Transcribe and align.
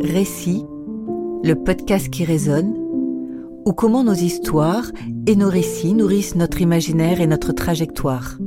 Récit, 0.00 0.64
le 1.42 1.54
podcast 1.54 2.10
qui 2.10 2.24
résonne, 2.24 2.74
ou 3.64 3.72
comment 3.72 4.04
nos 4.04 4.14
histoires 4.14 4.90
et 5.26 5.36
nos 5.36 5.48
récits 5.48 5.94
nourrissent 5.94 6.36
notre 6.36 6.60
imaginaire 6.60 7.20
et 7.20 7.26
notre 7.26 7.52
trajectoire. 7.52 8.38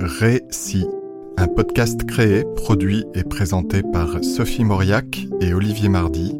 Récit, 0.00 0.86
un 1.36 1.46
podcast 1.46 2.04
créé, 2.04 2.44
produit 2.56 3.04
et 3.14 3.22
présenté 3.22 3.82
par 3.82 4.24
Sophie 4.24 4.64
Mauriac 4.64 5.26
et 5.40 5.54
Olivier 5.54 5.88
Mardy. 5.88 6.34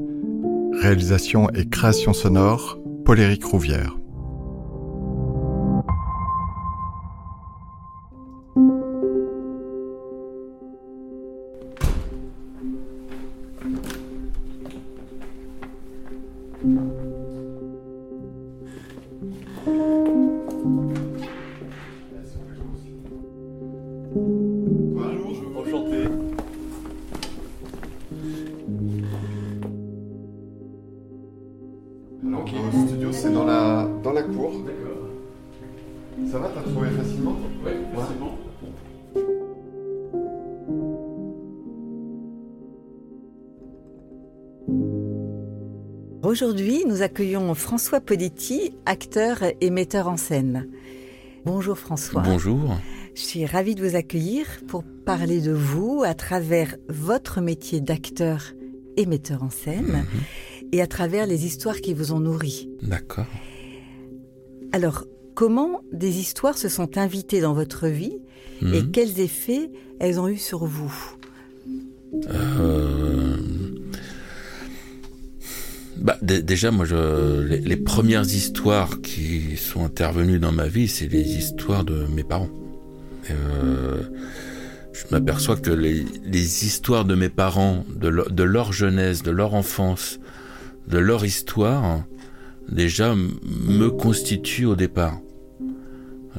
Réalisation 0.80 1.48
et 1.50 1.66
création 1.66 2.12
sonore, 2.12 2.78
Paul-Éric 3.04 3.44
Rouvière. 3.44 4.01
Ça 36.30 36.38
va, 36.38 36.48
t'as 36.54 36.62
trouvé 36.62 36.90
facilement 36.90 37.36
Oui, 37.64 37.72
facilement. 37.94 38.38
Aujourd'hui, 46.22 46.84
nous 46.86 47.02
accueillons 47.02 47.52
François 47.54 48.00
Politi, 48.00 48.72
acteur 48.86 49.38
et 49.60 49.70
metteur 49.70 50.08
en 50.08 50.16
scène. 50.16 50.68
Bonjour 51.44 51.76
François. 51.78 52.22
Bonjour. 52.22 52.76
Je 53.14 53.20
suis 53.20 53.44
ravie 53.44 53.74
de 53.74 53.86
vous 53.86 53.96
accueillir 53.96 54.46
pour 54.68 54.84
parler 55.04 55.40
de 55.40 55.52
vous 55.52 56.02
à 56.06 56.14
travers 56.14 56.76
votre 56.88 57.40
métier 57.40 57.80
d'acteur 57.80 58.52
et 58.96 59.06
metteur 59.06 59.42
en 59.42 59.50
scène 59.50 60.04
Mhm. 60.04 60.68
et 60.72 60.80
à 60.80 60.86
travers 60.86 61.26
les 61.26 61.44
histoires 61.44 61.80
qui 61.80 61.92
vous 61.92 62.12
ont 62.12 62.20
nourri. 62.20 62.70
D'accord. 62.82 63.26
Alors, 64.72 65.04
comment 65.34 65.82
des 65.92 66.18
histoires 66.18 66.58
se 66.58 66.68
sont 66.68 66.98
invitées 66.98 67.40
dans 67.40 67.54
votre 67.54 67.86
vie 67.88 68.18
et 68.62 68.82
Mhm. 68.82 68.90
quels 68.92 69.18
effets 69.20 69.70
elles 70.00 70.20
ont 70.20 70.28
eu 70.28 70.36
sur 70.38 70.64
vous 70.66 70.92
Euh, 72.28 73.36
Bah, 75.98 76.16
dé- 76.22 76.42
déjà, 76.42 76.70
moi, 76.70 76.84
je... 76.84 77.42
les, 77.42 77.58
les 77.60 77.76
premières 77.76 78.24
histoires 78.24 79.00
qui 79.02 79.56
sont 79.56 79.84
intervenues 79.84 80.38
dans 80.40 80.50
ma 80.52 80.66
vie, 80.66 80.88
c'est 80.88 81.06
les 81.06 81.22
histoires 81.36 81.84
de 81.84 82.06
mes 82.14 82.24
parents. 82.24 82.50
Euh, 83.30 84.02
Je 84.92 85.04
m'aperçois 85.10 85.56
que 85.56 85.70
les, 85.70 86.04
les 86.24 86.64
histoires 86.66 87.04
de 87.04 87.14
mes 87.14 87.28
parents, 87.30 87.84
de 87.96 88.42
leur 88.42 88.72
jeunesse, 88.72 89.22
de 89.22 89.30
leur 89.30 89.54
enfance, 89.54 90.18
de 90.88 90.98
leur 90.98 91.24
histoire, 91.24 92.04
déjà 92.68 93.14
me 93.14 93.88
constituent 93.88 94.66
au 94.66 94.76
départ. 94.76 95.18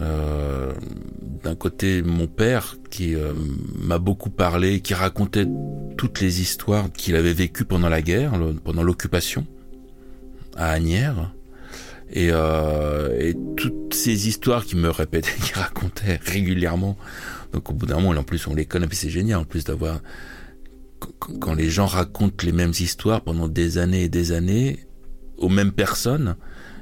Euh, 0.02 0.73
D'un 1.43 1.55
côté, 1.55 2.02
mon 2.02 2.27
père 2.27 2.77
qui 2.89 3.15
euh, 3.15 3.33
m'a 3.77 3.99
beaucoup 3.99 4.30
parlé, 4.30 4.80
qui 4.80 4.93
racontait 4.93 5.45
toutes 5.97 6.21
les 6.21 6.41
histoires 6.41 6.91
qu'il 6.91 7.15
avait 7.15 7.33
vécues 7.33 7.65
pendant 7.65 7.89
la 7.89 8.02
guerre, 8.02 8.31
pendant 8.63 8.83
l'occupation, 8.83 9.45
à 10.55 10.69
Agnières. 10.69 11.33
Et, 12.11 12.30
euh, 12.31 13.19
et 13.19 13.36
toutes 13.58 13.93
ces 13.93 14.27
histoires 14.27 14.65
qu'il 14.65 14.77
me 14.80 14.89
répétait, 14.89 15.33
qu'il 15.43 15.55
racontait 15.55 16.19
régulièrement. 16.23 16.98
Donc 17.52 17.69
au 17.69 17.73
bout 17.73 17.86
d'un 17.86 17.99
moment, 17.99 18.17
en 18.19 18.23
plus, 18.23 18.48
on 18.48 18.55
les 18.55 18.65
connaît, 18.65 18.87
puis 18.87 18.98
c'est 18.98 19.09
génial, 19.09 19.39
en 19.39 19.45
plus 19.45 19.64
d'avoir... 19.64 19.99
Quand 21.42 21.53
les 21.53 21.69
gens 21.69 21.86
racontent 21.86 22.45
les 22.45 22.53
mêmes 22.53 22.71
histoires 22.80 23.21
pendant 23.21 23.49
des 23.49 23.77
années 23.77 24.03
et 24.03 24.09
des 24.09 24.31
années, 24.31 24.80
aux 25.43 25.49
mêmes 25.49 25.71
personnes, 25.71 26.36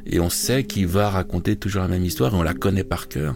et 0.05 0.19
on 0.19 0.29
sait 0.29 0.63
qu'il 0.63 0.88
va 0.88 1.09
raconter 1.09 1.55
toujours 1.55 1.81
la 1.81 1.88
même 1.88 2.05
histoire, 2.05 2.33
et 2.33 2.38
on 2.38 2.44
la 2.44 2.53
connaît 2.53 2.83
par 2.83 3.07
cœur. 3.07 3.35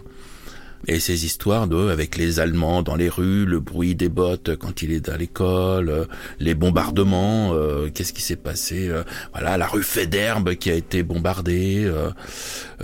Et 0.88 1.00
ces 1.00 1.24
histoires 1.24 1.66
de, 1.66 1.88
avec 1.88 2.16
les 2.16 2.38
Allemands 2.38 2.82
dans 2.82 2.94
les 2.94 3.08
rues, 3.08 3.44
le 3.44 3.58
bruit 3.58 3.96
des 3.96 4.08
bottes 4.08 4.54
quand 4.56 4.82
il 4.82 4.92
est 4.92 5.08
à 5.08 5.16
l'école, 5.16 5.88
euh, 5.88 6.04
les 6.38 6.54
bombardements, 6.54 7.54
euh, 7.54 7.88
qu'est-ce 7.92 8.12
qui 8.12 8.22
s'est 8.22 8.36
passé, 8.36 8.88
euh, 8.88 9.02
voilà, 9.32 9.56
la 9.56 9.66
rue 9.66 9.82
Féderbe 9.82 10.54
qui 10.54 10.70
a 10.70 10.74
été 10.74 11.02
bombardée. 11.02 11.90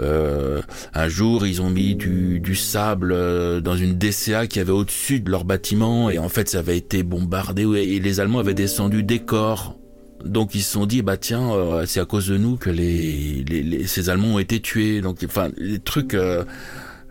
euh, 0.00 0.62
un 0.94 1.09
jour, 1.09 1.47
ils 1.47 1.62
ont 1.62 1.70
mis 1.70 1.94
du, 1.94 2.41
du 2.41 2.56
sable 2.56 3.14
dans 3.62 3.76
une 3.76 3.97
DCA 3.97 4.48
qui 4.48 4.59
avait 4.59 4.72
au-dessus 4.72 5.20
de 5.20 5.30
leur 5.30 5.44
bâtiment 5.44 6.10
et 6.10 6.19
en 6.19 6.28
fait, 6.28 6.48
ça 6.48 6.59
avait 6.59 6.78
été 6.78 7.04
bombardé 7.04 7.62
et 7.62 8.00
les 8.00 8.19
Allemands 8.19 8.41
avaient 8.41 8.54
descendu 8.54 9.04
des 9.04 9.20
corps. 9.20 9.76
Donc 10.25 10.55
ils 10.55 10.62
se 10.62 10.72
sont 10.72 10.87
dit 10.87 11.03
bah 11.03 11.16
tiens 11.16 11.53
euh, 11.53 11.84
c'est 11.87 12.00
à 12.00 12.05
cause 12.05 12.28
de 12.28 12.37
nous 12.37 12.56
que 12.56 12.71
les, 12.71 13.44
les, 13.49 13.62
les- 13.62 13.87
ces 13.87 14.09
Allemands 14.10 14.34
ont 14.34 14.38
été 14.38 14.60
tués 14.60 15.00
donc 15.00 15.19
enfin 15.25 15.50
les 15.56 15.78
trucs 15.78 16.15
euh, 16.15 16.44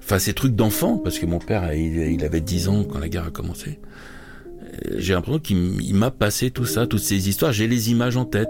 Enfin, 0.03 0.17
ces 0.17 0.33
trucs 0.33 0.55
d'enfant, 0.55 0.97
parce 0.97 1.19
que 1.19 1.27
mon 1.27 1.37
père, 1.37 1.73
il, 1.75 2.25
avait 2.25 2.41
10 2.41 2.67
ans 2.69 2.83
quand 2.83 2.97
la 2.97 3.07
guerre 3.07 3.25
a 3.27 3.29
commencé. 3.29 3.79
Euh, 4.87 4.95
J'ai 4.97 5.13
l'impression 5.13 5.39
qu'il 5.39 5.93
m'a 5.93 6.09
passé 6.09 6.49
tout 6.49 6.65
ça, 6.65 6.87
toutes 6.87 7.01
ces 7.03 7.29
histoires. 7.29 7.53
J'ai 7.53 7.67
les 7.67 7.91
images 7.91 8.17
en 8.17 8.25
tête. 8.25 8.49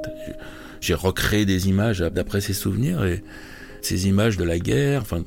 J'ai 0.80 0.94
recréé 0.94 1.46
des 1.46 1.68
images 1.68 2.00
d'après 2.00 2.40
ses 2.40 2.54
souvenirs 2.54 3.04
et 3.04 3.22
ces 3.82 4.08
images 4.08 4.38
de 4.38 4.46
la 4.46 4.60
guerre. 4.60 5.02
Enfin, 5.02 5.24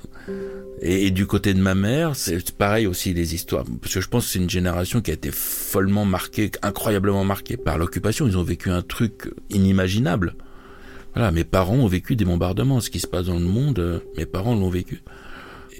et, 0.80 1.10
du 1.10 1.26
côté 1.26 1.54
de 1.54 1.60
ma 1.60 1.74
mère, 1.74 2.16
c'est 2.16 2.50
pareil 2.52 2.86
aussi 2.86 3.14
les 3.14 3.34
histoires. 3.34 3.64
Parce 3.80 3.94
que 3.94 4.00
je 4.00 4.08
pense 4.08 4.26
que 4.26 4.32
c'est 4.32 4.38
une 4.38 4.50
génération 4.50 5.00
qui 5.00 5.10
a 5.10 5.14
été 5.14 5.30
follement 5.30 6.04
marquée, 6.04 6.50
incroyablement 6.62 7.24
marquée 7.24 7.56
par 7.56 7.78
l'occupation. 7.78 8.26
Ils 8.26 8.36
ont 8.36 8.42
vécu 8.42 8.70
un 8.70 8.82
truc 8.82 9.32
inimaginable. 9.50 10.34
Voilà, 11.14 11.30
mes 11.30 11.44
parents 11.44 11.76
ont 11.76 11.86
vécu 11.86 12.16
des 12.16 12.24
bombardements. 12.24 12.80
Ce 12.80 12.90
qui 12.90 13.00
se 13.00 13.06
passe 13.06 13.26
dans 13.26 13.38
le 13.38 13.46
monde, 13.46 13.78
euh, 13.78 14.00
mes 14.16 14.26
parents 14.26 14.54
l'ont 14.54 14.68
vécu. 14.68 15.02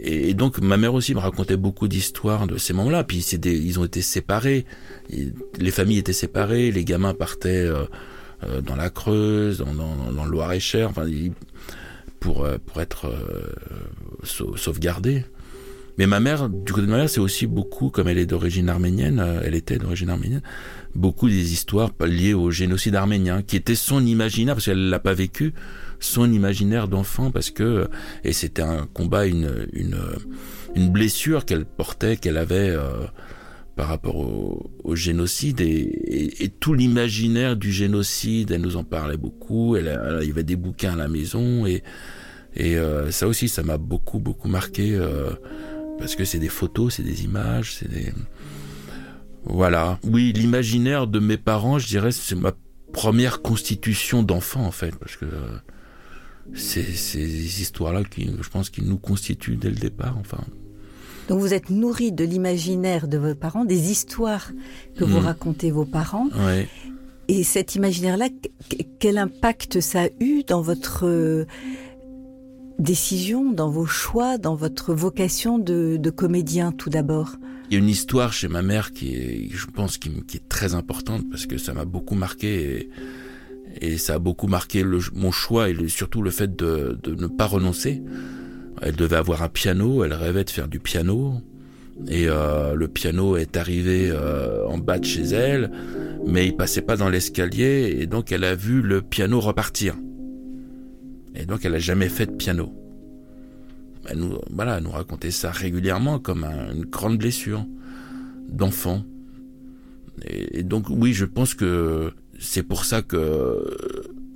Et, 0.01 0.35
donc 0.35 0.59
ma 0.61 0.77
mère 0.77 0.95
aussi 0.95 1.15
me 1.15 1.21
racontait 1.21 1.57
beaucoup 1.57 1.89
d'histoires 1.89 2.47
de 2.47 2.57
ces 2.57 2.73
moments-là. 2.73 3.05
Puis 3.05 3.19
ils 3.19 3.79
ont 3.81 3.85
été 3.85 4.01
séparés, 4.01 4.65
les 5.11 5.71
familles 5.71 5.99
étaient 5.99 6.13
séparées, 6.13 6.71
les 6.71 6.85
gamins 6.85 7.15
partaient 7.15 7.67
euh, 7.67 7.85
euh, 8.45 8.61
dans 8.61 8.77
la 8.77 8.91
Creuse, 8.91 9.59
dans, 9.59 9.73
dans, 9.73 10.13
dans 10.13 10.25
le 10.25 10.31
Loir-et-Cher, 10.31 10.91
enfin 10.91 11.07
pour 12.21 12.45
euh, 12.45 12.57
pour 12.65 12.81
être 12.81 13.07
euh, 13.07 13.43
sau- 14.25 14.57
sauvegardés. 14.57 15.25
Mais 15.97 16.07
ma 16.09 16.19
mère, 16.19 16.49
du 16.49 16.73
côté 16.73 16.87
de 16.87 16.91
ma 16.91 16.97
mère, 16.99 17.09
c'est 17.09 17.21
aussi 17.21 17.47
beaucoup, 17.47 17.89
comme 17.89 18.09
elle 18.09 18.19
est 18.19 18.27
d'origine 18.27 18.69
arménienne, 18.69 19.21
euh, 19.21 19.41
elle 19.45 19.55
était 19.55 19.79
d'origine 19.79 20.11
arménienne, 20.11 20.43
beaucoup 20.97 21.29
des 21.29 21.53
histoires 21.53 21.91
liées 22.05 22.35
au 22.35 22.51
génocide 22.51 22.97
arménien, 22.97 23.43
qui 23.43 23.55
était 23.55 23.77
son 23.77 24.05
imaginaire, 24.05 24.57
parce 24.57 24.65
qu'elle 24.65 24.89
l'a 24.89 24.99
pas 24.99 25.15
vécu, 25.15 25.53
son 26.01 26.33
imaginaire 26.33 26.89
d'enfant, 26.89 27.31
parce 27.31 27.51
que, 27.51 27.87
et 28.25 28.33
c'était 28.33 28.63
un 28.63 28.89
combat, 28.93 29.27
une, 29.27 29.69
une, 29.73 29.97
une 30.75 30.91
blessure 30.91 31.45
qu'elle 31.45 31.65
portait, 31.65 32.17
qu'elle 32.17 32.39
avait 32.39 32.71
euh, 32.71 33.05
par 33.77 33.87
rapport 33.87 34.17
au, 34.17 34.73
au 34.83 34.97
génocide, 34.97 35.61
et, 35.61 36.43
et, 36.45 36.49
tout 36.49 36.75
l'imaginaire 36.75 37.55
du 37.57 37.71
génocide, 37.71 38.51
elle 38.51 38.63
nous 38.63 38.77
en 38.77 38.83
parlait 38.85 39.17
beaucoup, 39.17 39.77
elle, 39.77 39.87
a- 39.89 40.19
il 40.23 40.29
y 40.29 40.33
avait 40.33 40.43
des 40.43 40.57
bouquins 40.57 40.95
à 40.95 40.97
la 40.97 41.07
maison, 41.09 41.67
et, 41.67 41.85
et 42.57 42.77
euh, 42.77 43.11
ça 43.11 43.27
aussi, 43.29 43.49
ça 43.49 43.63
m'a 43.63 43.79
beaucoup, 43.79 44.19
beaucoup 44.19 44.49
marqué, 44.49 44.95
euh, 44.95 45.31
parce 45.99 46.15
que 46.17 46.25
c'est 46.25 46.39
des 46.39 46.49
photos, 46.49 46.95
c'est 46.95 47.03
des 47.03 47.25
images, 47.25 47.75
c'est 47.79 47.89
des... 47.91 48.13
Voilà. 49.45 49.99
Oui, 50.05 50.33
l'imaginaire 50.35 51.07
de 51.07 51.19
mes 51.19 51.37
parents, 51.37 51.79
je 51.79 51.87
dirais, 51.87 52.13
c'est 52.13 52.35
ma 52.35 52.53
première 52.93 53.43
constitution 53.43 54.23
d'enfant, 54.23 54.65
en 54.65 54.71
fait, 54.71 54.95
parce 54.97 55.17
que 55.17 55.27
euh, 55.27 55.59
c'est 56.55 56.83
ces 56.83 57.61
histoires-là 57.61 58.05
qui, 58.05 58.31
je 58.41 58.49
pense, 58.49 58.71
qui 58.71 58.83
nous 58.83 58.99
constituent 58.99 59.57
dès 59.57 59.71
le 59.71 59.77
départ, 59.77 60.17
enfin. 60.19 60.43
Donc 61.29 61.41
vous 61.41 61.55
êtes 61.55 61.71
nourri 61.71 62.13
de 62.13 62.23
l'imaginaire 62.25 63.09
de 63.09 63.17
vos 63.17 63.35
parents, 63.35 63.65
des 63.65 63.91
histoires 63.91 64.51
que 64.97 65.05
vous 65.05 65.21
Mm. 65.21 65.25
racontez 65.27 65.71
vos 65.71 65.87
parents. 65.87 66.29
Ouais. 66.47 66.69
Et 67.29 67.45
cet 67.45 67.75
imaginaire-là, 67.77 68.29
qu- 68.29 68.85
quel 68.99 69.17
impact 69.17 69.81
ça 69.81 70.03
a 70.03 70.09
eu 70.21 70.43
dans 70.47 70.61
votre 70.61 71.07
euh, 72.85 72.87
décision, 72.87 73.53
dans 73.53 73.71
vos 73.71 73.87
choix, 73.87 74.39
dans 74.39 74.55
votre 74.55 74.95
vocation 74.95 75.59
de, 75.59 76.11
comédien 76.11 76.73
tout 76.73 76.91
d'abord? 76.91 77.37
Il 77.71 77.75
y 77.75 77.77
a 77.77 77.79
une 77.79 77.89
histoire 77.89 78.33
chez 78.33 78.49
ma 78.49 78.63
mère 78.63 78.93
qui 78.93 79.15
est, 79.15 79.49
je 79.51 79.67
pense, 79.67 79.99
qui, 79.99 80.09
est 80.09 80.49
très 80.49 80.75
importante 80.75 81.23
parce 81.31 81.47
que 81.47 81.59
ça 81.59 81.73
m'a 81.73 81.85
beaucoup 81.85 82.15
marqué 82.15 82.91
et, 83.81 83.99
ça 83.99 84.15
a 84.15 84.19
beaucoup 84.19 84.47
marqué 84.47 84.85
mon 85.15 85.33
choix 85.33 85.69
et 85.69 85.89
surtout 85.89 86.23
le 86.23 86.31
fait 86.31 86.55
de, 86.55 86.99
de 87.03 87.15
ne 87.15 87.27
pas 87.27 87.47
renoncer. 87.47 88.03
Elle 88.83 88.97
devait 88.97 89.17
avoir 89.17 89.43
un 89.43 89.49
piano, 89.49 90.05
elle 90.05 90.13
rêvait 90.13 90.45
de 90.45 90.51
faire 90.51 90.69
du 90.69 90.79
piano 90.79 91.41
et 92.09 92.27
euh, 92.29 92.75
le 92.75 92.89
piano 92.89 93.37
est 93.37 93.57
arrivé 93.57 94.11
euh, 94.11 94.67
en 94.67 94.79
bas 94.79 94.99
de 94.99 95.05
chez 95.05 95.23
elle, 95.23 95.71
mais 96.27 96.47
il 96.47 96.57
passait 96.57 96.83
pas 96.83 96.97
dans 96.97 97.09
l'escalier 97.09 97.97
et 98.01 98.07
donc 98.07 98.33
elle 98.33 98.45
a 98.45 98.55
vu 98.55 98.83
le 98.83 99.01
piano 99.03 99.41
repartir. 99.41 99.95
Et 101.35 101.47
donc 101.47 101.65
elle 101.65 101.75
a 101.75 101.79
jamais 101.79 102.09
fait 102.09 102.27
de 102.27 102.33
piano. 102.33 102.73
Elle 104.07 104.19
nous, 104.19 104.39
voilà, 104.51 104.81
nous 104.81 104.91
racontait 104.91 105.31
ça 105.31 105.51
régulièrement 105.51 106.19
comme 106.19 106.45
une 106.45 106.85
grande 106.85 107.19
blessure 107.19 107.67
d'enfant. 108.49 109.05
Et, 110.27 110.63
donc 110.63 110.87
oui, 110.91 111.13
je 111.13 111.25
pense 111.25 111.55
que 111.55 112.13
c'est 112.39 112.63
pour 112.63 112.85
ça 112.85 113.03
que 113.03 113.65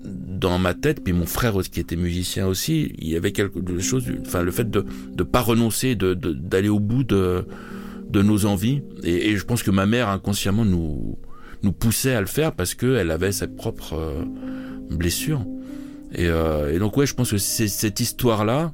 dans 0.04 0.58
ma 0.58 0.74
tête, 0.74 1.02
puis 1.02 1.12
mon 1.12 1.26
frère 1.26 1.54
qui 1.70 1.80
était 1.80 1.96
musicien 1.96 2.46
aussi, 2.46 2.94
il 2.98 3.08
y 3.08 3.16
avait 3.16 3.32
quelque 3.32 3.78
chose, 3.80 4.06
enfin 4.26 4.42
le 4.42 4.50
fait 4.50 4.70
de 4.70 4.84
ne 5.16 5.22
pas 5.22 5.40
renoncer, 5.40 5.94
de 5.96 6.14
d'aller 6.14 6.68
au 6.68 6.80
bout 6.80 7.04
de 7.04 7.44
de 8.10 8.22
nos 8.22 8.46
envies. 8.46 8.80
Et, 9.02 9.36
je 9.36 9.44
pense 9.44 9.62
que 9.62 9.70
ma 9.70 9.86
mère 9.86 10.08
inconsciemment 10.08 10.64
nous 10.64 11.18
nous 11.62 11.72
poussait 11.72 12.14
à 12.14 12.20
le 12.20 12.26
faire 12.26 12.52
parce 12.52 12.74
qu'elle 12.74 13.10
avait 13.10 13.32
sa 13.32 13.48
propre 13.48 13.94
euh, 13.94 14.24
blessure. 14.90 15.44
Et, 16.12 16.26
euh, 16.28 16.74
et, 16.74 16.78
donc 16.78 16.96
ouais, 16.96 17.06
je 17.06 17.14
pense 17.14 17.30
que 17.30 17.38
cette 17.38 18.00
histoire-là 18.00 18.72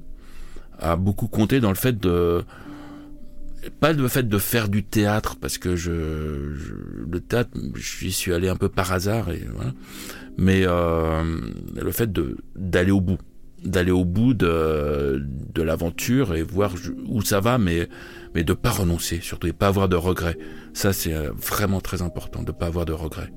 a 0.78 0.96
beaucoup 0.96 1.28
compté 1.28 1.60
dans 1.60 1.70
le 1.70 1.76
fait 1.76 1.98
de 1.98 2.44
pas 3.80 3.92
le 3.92 4.08
fait 4.08 4.28
de 4.28 4.38
faire 4.38 4.68
du 4.68 4.84
théâtre 4.84 5.36
parce 5.40 5.56
que 5.56 5.74
je, 5.74 5.90
le 5.90 7.20
théâtre 7.20 7.50
j'y 7.76 8.12
suis 8.12 8.32
allé 8.32 8.48
un 8.48 8.56
peu 8.56 8.68
par 8.68 8.92
hasard 8.92 9.28
mais 10.36 10.62
euh, 10.66 11.22
le 11.74 11.90
fait 11.90 12.10
d'aller 12.56 12.90
au 12.90 13.00
bout 13.00 13.18
d'aller 13.64 13.90
au 13.90 14.04
bout 14.04 14.34
de 14.34 15.22
l'aventure 15.56 16.34
et 16.34 16.42
voir 16.42 16.74
où 17.08 17.22
ça 17.22 17.40
va 17.40 17.56
mais 17.56 17.88
mais 18.34 18.44
de 18.44 18.52
pas 18.52 18.70
renoncer 18.70 19.20
surtout 19.22 19.46
et 19.46 19.52
pas 19.52 19.68
avoir 19.68 19.88
de 19.88 19.96
regrets. 19.96 20.36
Ça 20.74 20.92
c'est 20.92 21.14
euh, 21.14 21.30
vraiment 21.32 21.80
très 21.80 22.02
important 22.02 22.42
de 22.42 22.52
pas 22.52 22.66
avoir 22.66 22.84
de 22.84 22.92
regrets 22.92 23.32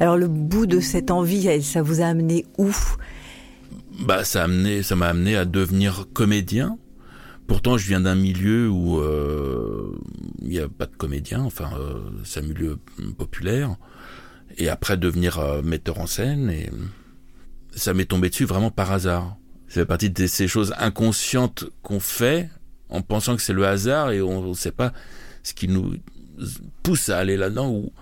Alors 0.00 0.16
le 0.16 0.28
bout 0.28 0.66
de 0.66 0.80
cette 0.80 1.10
envie, 1.10 1.62
ça 1.62 1.82
vous 1.82 2.00
a 2.00 2.06
amené 2.06 2.46
où? 2.58 2.70
Bah 4.00 4.24
ça 4.24 4.46
ça 4.82 4.96
m'a 4.96 5.08
amené 5.08 5.36
à 5.36 5.44
devenir 5.44 6.06
comédien. 6.12 6.78
Pourtant, 7.46 7.76
je 7.76 7.86
viens 7.86 8.00
d'un 8.00 8.14
milieu 8.14 8.68
où 8.68 9.00
euh, 9.00 9.94
il 10.40 10.48
n'y 10.48 10.58
a 10.58 10.68
pas 10.68 10.86
de 10.86 10.96
comédien, 10.96 11.42
enfin 11.42 11.70
euh, 11.78 12.00
c'est 12.24 12.40
un 12.40 12.44
milieu 12.44 12.78
populaire. 13.18 13.76
Et 14.56 14.68
après 14.68 14.96
devenir 14.96 15.38
euh, 15.38 15.60
metteur 15.62 15.98
en 15.98 16.06
scène, 16.06 16.50
et 16.50 16.70
ça 17.74 17.94
m'est 17.94 18.06
tombé 18.06 18.30
dessus 18.30 18.44
vraiment 18.44 18.70
par 18.70 18.92
hasard. 18.92 19.36
Fait 19.66 19.86
partie 19.86 20.10
de 20.10 20.26
ces 20.26 20.48
choses 20.48 20.74
inconscientes 20.78 21.64
qu'on 21.82 22.00
fait 22.00 22.48
en 22.88 23.02
pensant 23.02 23.36
que 23.36 23.42
c'est 23.42 23.54
le 23.54 23.66
hasard 23.66 24.10
et 24.10 24.20
on 24.20 24.48
ne 24.48 24.54
sait 24.54 24.72
pas 24.72 24.92
ce 25.42 25.54
qui 25.54 25.66
nous 25.68 25.94
pousse 26.82 27.08
à 27.08 27.18
aller 27.18 27.36
là-dedans 27.36 27.70
ou 27.70 27.92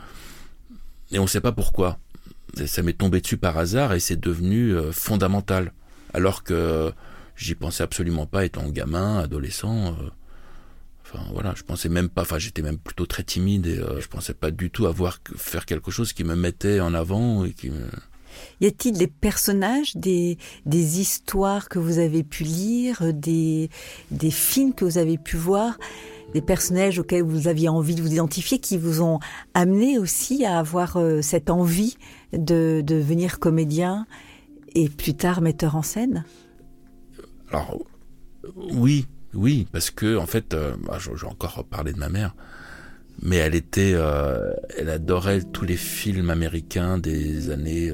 et 1.12 1.18
on 1.18 1.22
ne 1.24 1.28
sait 1.28 1.40
pas 1.40 1.52
pourquoi. 1.52 1.98
ça 2.66 2.82
m'est 2.82 2.92
tombé 2.92 3.20
dessus 3.20 3.36
par 3.36 3.58
hasard 3.58 3.92
et 3.94 4.00
c'est 4.00 4.18
devenu 4.18 4.74
euh, 4.74 4.92
fondamental. 4.92 5.72
Alors 6.12 6.42
que 6.42 6.92
j'y 7.36 7.54
pensais 7.54 7.82
absolument 7.82 8.26
pas 8.26 8.44
étant 8.44 8.68
gamin, 8.68 9.18
adolescent. 9.18 9.88
Euh, 9.88 10.10
enfin 11.04 11.24
voilà, 11.32 11.54
je 11.56 11.62
pensais 11.62 11.88
même 11.88 12.08
pas. 12.08 12.22
Enfin, 12.22 12.38
j'étais 12.38 12.62
même 12.62 12.78
plutôt 12.78 13.06
très 13.06 13.22
timide 13.22 13.66
et 13.66 13.78
euh, 13.78 14.00
je 14.00 14.08
pensais 14.08 14.34
pas 14.34 14.50
du 14.50 14.70
tout 14.70 14.86
avoir 14.86 15.18
faire 15.36 15.66
quelque 15.66 15.90
chose 15.90 16.12
qui 16.12 16.24
me 16.24 16.34
mettait 16.34 16.80
en 16.80 16.94
avant 16.94 17.44
et 17.44 17.52
qui 17.52 17.70
me... 17.70 17.86
Y 18.60 18.66
a-t-il 18.66 18.96
des 18.96 19.08
personnages, 19.08 19.96
des, 19.96 20.38
des 20.64 21.00
histoires 21.00 21.68
que 21.68 21.80
vous 21.80 21.98
avez 21.98 22.22
pu 22.22 22.44
lire, 22.44 23.12
des, 23.12 23.70
des 24.12 24.30
films 24.30 24.72
que 24.72 24.84
vous 24.84 24.98
avez 24.98 25.18
pu 25.18 25.36
voir 25.36 25.76
des 26.32 26.40
personnages 26.40 26.98
auxquels 26.98 27.22
vous 27.22 27.48
aviez 27.48 27.68
envie 27.68 27.94
de 27.94 28.02
vous 28.02 28.12
identifier, 28.12 28.58
qui 28.58 28.78
vous 28.78 29.02
ont 29.02 29.18
amené 29.54 29.98
aussi 29.98 30.44
à 30.44 30.58
avoir 30.58 30.96
euh, 30.96 31.22
cette 31.22 31.50
envie 31.50 31.96
de 32.32 32.82
devenir 32.84 33.38
comédien 33.38 34.06
et 34.74 34.88
plus 34.88 35.14
tard 35.14 35.40
metteur 35.40 35.76
en 35.76 35.82
scène? 35.82 36.24
Alors 37.50 37.78
oui, 38.56 39.06
oui, 39.34 39.66
parce 39.72 39.90
que 39.90 40.16
en 40.16 40.26
fait, 40.26 40.54
euh, 40.54 40.74
bah, 40.84 40.98
j'ai 40.98 41.26
encore 41.26 41.64
parlé 41.64 41.92
de 41.92 41.98
ma 41.98 42.08
mère, 42.08 42.34
mais 43.22 43.36
elle 43.36 43.54
était, 43.54 43.92
euh, 43.94 44.52
elle 44.78 44.88
adorait 44.88 45.42
tous 45.42 45.64
les 45.64 45.76
films 45.76 46.30
américains 46.30 46.98
des 46.98 47.50
années 47.50 47.92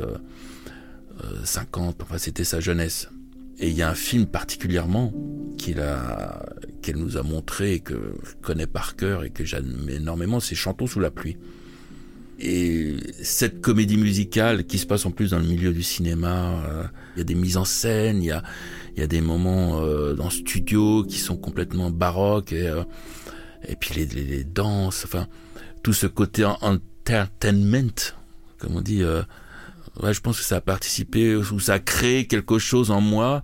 50. 1.44 2.02
Enfin, 2.02 2.18
c'était 2.18 2.44
sa 2.44 2.60
jeunesse. 2.60 3.08
Et 3.58 3.68
il 3.68 3.74
y 3.74 3.82
a 3.82 3.90
un 3.90 3.94
film 3.94 4.26
particulièrement 4.26 5.12
qu'il 5.56 5.80
a, 5.80 6.44
qu'elle 6.82 6.96
nous 6.96 7.16
a 7.16 7.22
montré 7.22 7.74
et 7.74 7.80
que 7.80 7.94
je 8.22 8.32
connais 8.42 8.66
par 8.66 8.96
cœur 8.96 9.24
et 9.24 9.30
que 9.30 9.44
j'aime 9.44 9.88
énormément, 9.88 10.40
c'est 10.40 10.54
Chantons 10.54 10.86
sous 10.86 11.00
la 11.00 11.10
pluie. 11.10 11.38
Et 12.38 12.96
cette 13.22 13.62
comédie 13.62 13.96
musicale 13.96 14.66
qui 14.66 14.76
se 14.76 14.86
passe 14.86 15.06
en 15.06 15.10
plus 15.10 15.30
dans 15.30 15.38
le 15.38 15.46
milieu 15.46 15.72
du 15.72 15.82
cinéma, 15.82 16.62
euh, 16.68 16.84
il 17.14 17.18
y 17.18 17.22
a 17.22 17.24
des 17.24 17.34
mises 17.34 17.56
en 17.56 17.64
scène, 17.64 18.22
il 18.22 18.26
y 18.26 18.30
a, 18.30 18.42
y 18.96 19.02
a 19.02 19.06
des 19.06 19.22
moments 19.22 19.80
euh, 19.80 20.12
dans 20.12 20.28
studio 20.28 21.02
qui 21.04 21.18
sont 21.18 21.38
complètement 21.38 21.90
baroques 21.90 22.52
et, 22.52 22.68
euh, 22.68 22.84
et 23.66 23.74
puis 23.74 23.94
les, 23.94 24.04
les, 24.04 24.24
les, 24.24 24.44
danses, 24.44 25.04
enfin 25.06 25.28
tout 25.82 25.94
ce 25.94 26.06
côté 26.06 26.44
entertainment, 26.44 28.12
comme 28.58 28.76
on 28.76 28.82
dit, 28.82 29.02
ouais, 30.02 30.14
je 30.14 30.20
pense 30.20 30.38
que 30.38 30.44
ça 30.44 30.56
a 30.56 30.60
participé 30.60 31.36
ou 31.36 31.60
ça 31.60 31.74
a 31.74 31.78
créé 31.78 32.26
quelque 32.26 32.58
chose 32.58 32.90
en 32.90 33.00
moi 33.00 33.42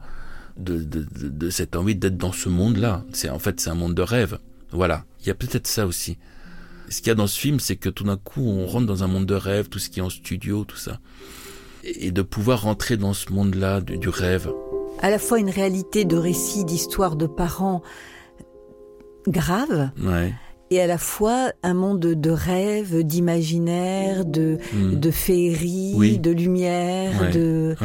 de, 0.57 0.83
de, 0.83 1.07
de, 1.29 1.51
cette 1.51 1.77
envie 1.77 1.95
d'être 1.95 2.17
dans 2.17 2.33
ce 2.33 2.49
monde-là. 2.49 3.05
C'est 3.13 3.31
en 3.31 3.39
fait 3.39 3.61
c'est 3.61 3.71
un 3.71 3.75
monde 3.75 3.95
de 3.95 4.03
rêve. 4.03 4.39
Voilà, 4.71 5.05
il 5.21 5.27
y 5.27 5.31
a 5.31 5.35
peut-être 5.35 5.67
ça 5.67 5.87
aussi. 5.87 6.19
Ce 6.89 6.99
qu'il 6.99 7.09
y 7.09 7.11
a 7.11 7.15
dans 7.15 7.27
ce 7.27 7.39
film, 7.39 7.61
c'est 7.61 7.77
que 7.77 7.89
tout 7.89 8.05
d'un 8.05 8.17
coup, 8.17 8.43
on 8.43 8.67
rentre 8.67 8.87
dans 8.87 9.03
un 9.03 9.07
monde 9.07 9.27
de 9.27 9.35
rêve, 9.35 9.69
tout 9.69 9.79
ce 9.79 9.89
qui 9.89 10.01
est 10.01 10.03
en 10.03 10.11
studio, 10.11 10.65
tout 10.65 10.77
ça, 10.77 11.01
et 11.85 12.11
de 12.11 12.23
pouvoir 12.23 12.63
rentrer 12.63 12.97
dans 12.97 13.15
ce 13.15 13.33
monde-là 13.33 13.81
du, 13.81 13.99
du 13.99 14.09
rêve. 14.09 14.53
À 15.01 15.11
la 15.11 15.19
fois 15.19 15.39
une 15.39 15.51
réalité 15.51 16.05
de 16.05 16.17
récits, 16.17 16.65
d'histoires 16.65 17.17
de 17.17 17.27
parents 17.27 17.83
graves. 19.27 19.91
Ouais 20.03 20.35
et 20.73 20.81
à 20.81 20.87
la 20.87 20.99
fois 20.99 21.53
un 21.63 21.75
monde 21.75 22.01
de 22.01 22.31
rêves, 22.31 23.03
d'imaginaire, 23.03 24.25
de, 24.25 24.59
hmm. 24.73 24.99
de 24.99 25.11
féerie, 25.11 26.19
de 26.19 26.31
lumière, 26.31 27.31
de... 27.31 27.77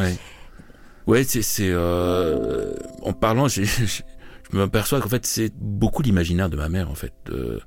Ouais, 1.06 1.24
c'est... 1.24 1.42
c'est 1.42 1.70
euh, 1.70 2.74
en 3.02 3.14
parlant, 3.14 3.48
je 3.48 3.62
me 4.54 4.60
m'aperçois 4.60 5.02
qu'en 5.02 5.10
fait, 5.10 5.26
c'est 5.26 5.52
beaucoup 5.60 6.02
l'imaginaire 6.02 6.50
de 6.50 6.58
ma 6.58 6.70
mère, 6.70 6.90
en 6.90 6.96
fait. 6.96 7.14
De, 7.26 7.60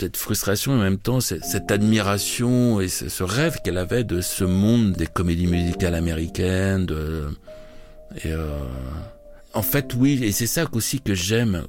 cette 0.00 0.16
frustration 0.16 0.72
et 0.72 0.76
en 0.76 0.80
même 0.80 0.96
temps 0.96 1.20
cette 1.20 1.70
admiration 1.70 2.80
et 2.80 2.88
ce, 2.88 3.22
rêve 3.22 3.58
qu'elle 3.62 3.76
avait 3.76 4.02
de 4.02 4.22
ce 4.22 4.42
monde 4.42 4.92
des 4.92 5.06
comédies 5.06 5.46
musicales 5.46 5.94
américaines. 5.94 6.86
De, 6.86 7.28
et 8.24 8.32
euh, 8.32 8.58
en 9.52 9.62
fait, 9.62 9.94
oui, 9.94 10.18
et 10.22 10.32
c'est 10.32 10.46
ça 10.46 10.64
aussi 10.72 11.00
que 11.00 11.12
j'aime 11.12 11.66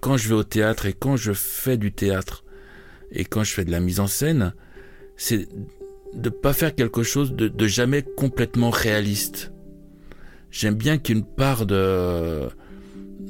quand 0.00 0.16
je 0.16 0.28
vais 0.28 0.34
au 0.34 0.44
théâtre 0.44 0.86
et 0.86 0.92
quand 0.92 1.16
je 1.16 1.32
fais 1.32 1.76
du 1.76 1.92
théâtre 1.92 2.44
et 3.12 3.24
quand 3.24 3.44
je 3.44 3.52
fais 3.52 3.64
de 3.64 3.70
la 3.70 3.80
mise 3.80 4.00
en 4.00 4.06
scène, 4.06 4.54
c'est 5.16 5.48
de 6.14 6.30
pas 6.30 6.52
faire 6.52 6.74
quelque 6.74 7.02
chose 7.02 7.32
de, 7.34 7.66
jamais 7.66 8.02
complètement 8.02 8.70
réaliste. 8.70 9.52
J'aime 10.50 10.74
bien 10.74 10.98
qu'il 10.98 11.16
y 11.16 11.18
ait 11.18 11.22
une 11.22 11.26
part 11.26 11.66
de 11.66 12.48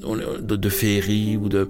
de, 0.02 0.68
féerie 0.70 1.36
ou 1.36 1.50
de 1.50 1.68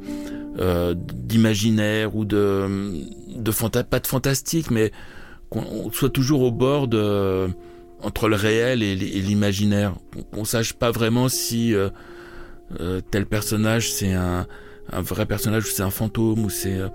euh, 0.59 0.95
d'imaginaire 0.97 2.15
ou 2.15 2.25
de 2.25 3.03
de 3.35 3.83
pas 3.83 3.99
de 3.99 4.07
fantastique, 4.07 4.71
mais 4.71 4.93
qu'on 5.49 5.91
soit 5.91 6.11
toujours 6.11 6.43
au 6.43 6.53
bord 6.53 6.87
de 6.87 7.49
entre 8.03 8.29
le 8.29 8.37
réel 8.37 8.83
et 8.83 8.95
l'imaginaire. 8.95 9.95
Qu'on 10.33 10.45
sache 10.45 10.75
pas 10.75 10.93
vraiment 10.93 11.29
si 11.29 11.75
euh, 11.75 11.91
euh, 12.79 13.01
tel 13.11 13.27
personnage 13.27 13.91
c'est 13.93 14.13
un 14.13 14.47
un 14.93 15.03
vrai 15.03 15.27
personnage 15.27 15.65
ou 15.65 15.69
c'est 15.69 15.83
un 15.83 15.91
fantôme 15.91 16.45
ou 16.45 16.51
c'est 16.51 16.79
euh, 16.79 16.89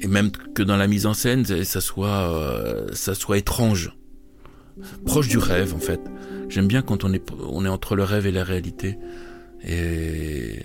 et 0.00 0.08
même 0.08 0.30
que 0.30 0.62
dans 0.62 0.76
la 0.76 0.86
mise 0.86 1.06
en 1.06 1.14
scène 1.14 1.44
ça 1.64 1.80
soit 1.80 2.30
euh, 2.30 2.88
ça 2.92 3.14
soit 3.14 3.38
étrange. 3.38 3.92
Proche 5.06 5.28
du 5.28 5.38
rêve 5.38 5.74
en 5.74 5.78
fait. 5.78 6.00
J'aime 6.48 6.68
bien 6.68 6.82
quand 6.82 7.04
on 7.04 7.12
est 7.12 7.24
on 7.48 7.64
est 7.64 7.68
entre 7.68 7.96
le 7.96 8.04
rêve 8.04 8.26
et 8.26 8.32
la 8.32 8.44
réalité. 8.44 8.98
Et 9.66 10.60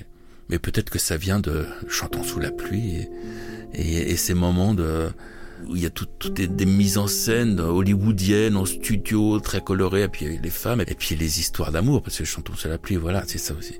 mais 0.49 0.59
peut-être 0.59 0.89
que 0.89 0.99
ça 0.99 1.15
vient 1.15 1.39
de 1.39 1.65
chantons 1.87 2.23
sous 2.23 2.39
la 2.39 2.51
pluie 2.51 3.07
et, 3.73 4.11
et, 4.11 4.17
ces 4.17 4.33
moments 4.33 4.73
de 4.73 5.07
où 5.65 5.77
il 5.77 5.81
y 5.81 5.85
a 5.85 5.89
toutes 5.89 6.33
des, 6.33 6.47
des, 6.47 6.65
mises 6.65 6.97
en 6.97 7.07
scène 7.07 7.59
hollywoodiennes 7.61 8.57
en 8.57 8.65
studio 8.65 9.39
très 9.39 9.61
colorées 9.61 10.03
et 10.03 10.07
puis 10.09 10.39
les 10.43 10.49
femmes 10.49 10.81
et 10.81 10.95
puis 10.95 11.15
les 11.15 11.39
histoires 11.39 11.71
d'amour 11.71 12.01
parce 12.01 12.17
que 12.17 12.25
chantons 12.25 12.55
sous 12.55 12.67
la 12.67 12.77
pluie 12.77 12.97
voilà 12.97 13.23
c'est 13.27 13.37
ça 13.37 13.53
aussi 13.53 13.79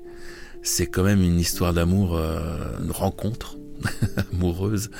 c'est 0.62 0.86
quand 0.86 1.02
même 1.04 1.22
une 1.22 1.38
histoire 1.40 1.72
d'amour, 1.74 2.16
euh, 2.16 2.78
une 2.82 2.90
rencontre 2.92 3.58
amoureuse 4.32 4.90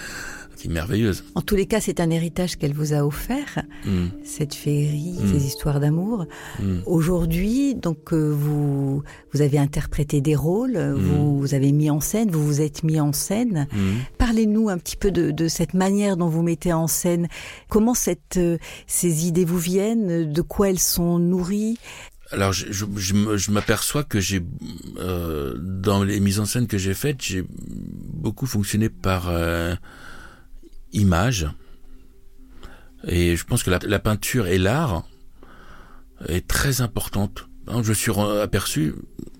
qui 0.57 0.69
est 0.69 0.71
merveilleuse. 0.71 1.25
En 1.35 1.41
tous 1.41 1.57
les 1.57 1.67
cas, 1.67 1.81
c'est 1.81 1.99
un 1.99 2.09
héritage 2.11 2.57
qu'elle 2.57 2.73
vous 2.75 2.93
a 2.93 3.05
offert, 3.05 3.63
Mm. 3.85 4.07
cette 4.23 4.55
féerie, 4.55 5.17
Mm. 5.21 5.33
ces 5.33 5.47
histoires 5.47 5.81
d'amour. 5.81 6.27
Mm. 6.61 6.79
Aujourd'hui, 6.87 7.75
donc 7.75 8.13
euh, 8.13 8.31
vous 8.31 9.03
vous 9.33 9.41
avez 9.43 9.59
interprété 9.59 10.21
des 10.21 10.37
rôles, 10.37 10.79
vous, 10.97 11.39
vous 11.41 11.55
avez 11.55 11.73
mis 11.73 11.91
en 11.91 11.99
scène, 12.01 12.31
vous 12.31 12.45
vous 12.47 12.61
êtes 12.61 12.85
mis 12.85 13.01
en 13.01 13.13
scène. 13.13 13.67
Parlez-nous 14.19 14.69
un 14.69 14.79
petit 14.79 14.97
peu 14.97 15.11
de, 15.11 15.31
de 15.33 15.49
cette 15.49 15.75
manière 15.75 16.17
dont 16.17 16.29
vous 16.29 16.43
mettez 16.43 16.73
en 16.73 16.87
scène. 16.87 17.27
Comment 17.69 17.95
cette, 17.95 18.37
euh, 18.37 18.59
ces 18.87 19.27
idées 19.27 19.45
vous 19.45 19.59
viennent? 19.59 20.31
De 20.31 20.43
quoi 20.43 20.71
elles 20.71 20.79
sont 20.79 21.19
nourries? 21.19 21.79
Alors, 22.33 22.53
je, 22.55 23.51
m'aperçois 23.51 24.05
que 24.05 24.19
j'ai, 24.19 24.43
euh, 24.97 25.55
dans 25.59 26.03
les 26.03 26.19
mises 26.19 26.41
en 26.41 26.47
scène 26.47 26.67
que 26.67 26.79
j'ai 26.79 26.95
faites, 26.95 27.21
j'ai 27.21 27.45
beaucoup 27.49 28.47
fonctionné 28.47 28.89
par 28.89 29.29
euh, 29.29 29.75
image. 30.93 31.47
Et 33.07 33.37
je 33.37 33.45
pense 33.45 33.63
que 33.63 33.71
la, 33.71 33.99
peinture 33.99 34.47
et 34.47 34.57
l'art 34.57 35.05
est 36.27 36.47
très 36.47 36.81
importante. 36.81 37.49
Hein, 37.67 37.83
Je 37.83 37.93
suis 37.93 38.13
aperçu 38.41 38.95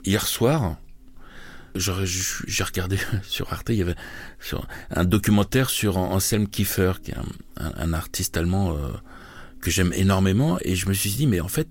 hier 0.05 0.27
soir, 0.27 0.77
j'ai 1.75 2.65
regardé 2.65 2.99
sur 3.23 3.51
Arte, 3.53 3.71
il 3.71 3.77
y 3.77 3.83
avait 3.83 3.97
un 4.91 5.05
documentaire 5.05 5.71
sur 5.71 5.97
Anselm 5.97 6.47
Kiefer, 6.47 6.93
qui 7.03 7.13
est 7.13 7.17
un 7.57 7.93
artiste 7.95 8.37
allemand 8.37 8.77
euh, 8.77 8.91
que 9.63 9.71
j'aime 9.71 9.93
énormément, 9.95 10.59
et 10.61 10.75
je 10.75 10.89
me 10.89 10.93
suis 10.93 11.11
dit, 11.11 11.27
mais 11.27 11.41
en 11.41 11.49
fait, 11.49 11.69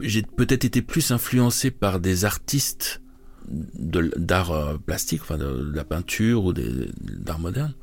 j'ai 0.00 0.22
peut-être 0.22 0.64
été 0.64 0.82
plus 0.82 1.10
influencé 1.10 1.70
par 1.70 2.00
des 2.00 2.24
artistes 2.24 3.00
d'art 3.48 4.52
euh, 4.52 4.76
plastique, 4.78 5.22
enfin 5.22 5.38
de, 5.38 5.70
de 5.70 5.76
la 5.76 5.84
peinture 5.84 6.44
ou 6.44 6.52
d'art 6.52 7.38
moderne, 7.38 7.74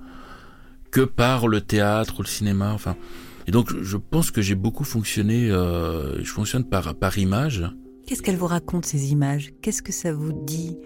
que 0.92 1.02
par 1.02 1.48
le 1.48 1.62
théâtre 1.62 2.20
ou 2.20 2.24
le 2.24 2.28
cinéma. 2.28 2.72
Enfin, 2.74 2.96
et 3.48 3.52
donc 3.52 3.74
je 3.82 3.98
pense 3.98 4.32
que 4.32 4.42
j'ai 4.42 4.56
beaucoup 4.56 4.84
fonctionné. 4.84 5.50
euh, 5.52 6.24
je 6.24 6.32
fonctionne 6.32 6.64
par 6.64 6.96
par 6.96 7.18
image. 7.18 7.70
Qu'est-ce 8.06 8.22
qu'elles 8.22 8.38
vous 8.38 8.48
racontent 8.48 8.88
ces 8.88 9.12
images? 9.12 9.54
Qu'est-ce 9.62 9.82
que 9.82 9.92
ça 9.92 10.14
vous 10.14 10.32
dit? 10.46 10.78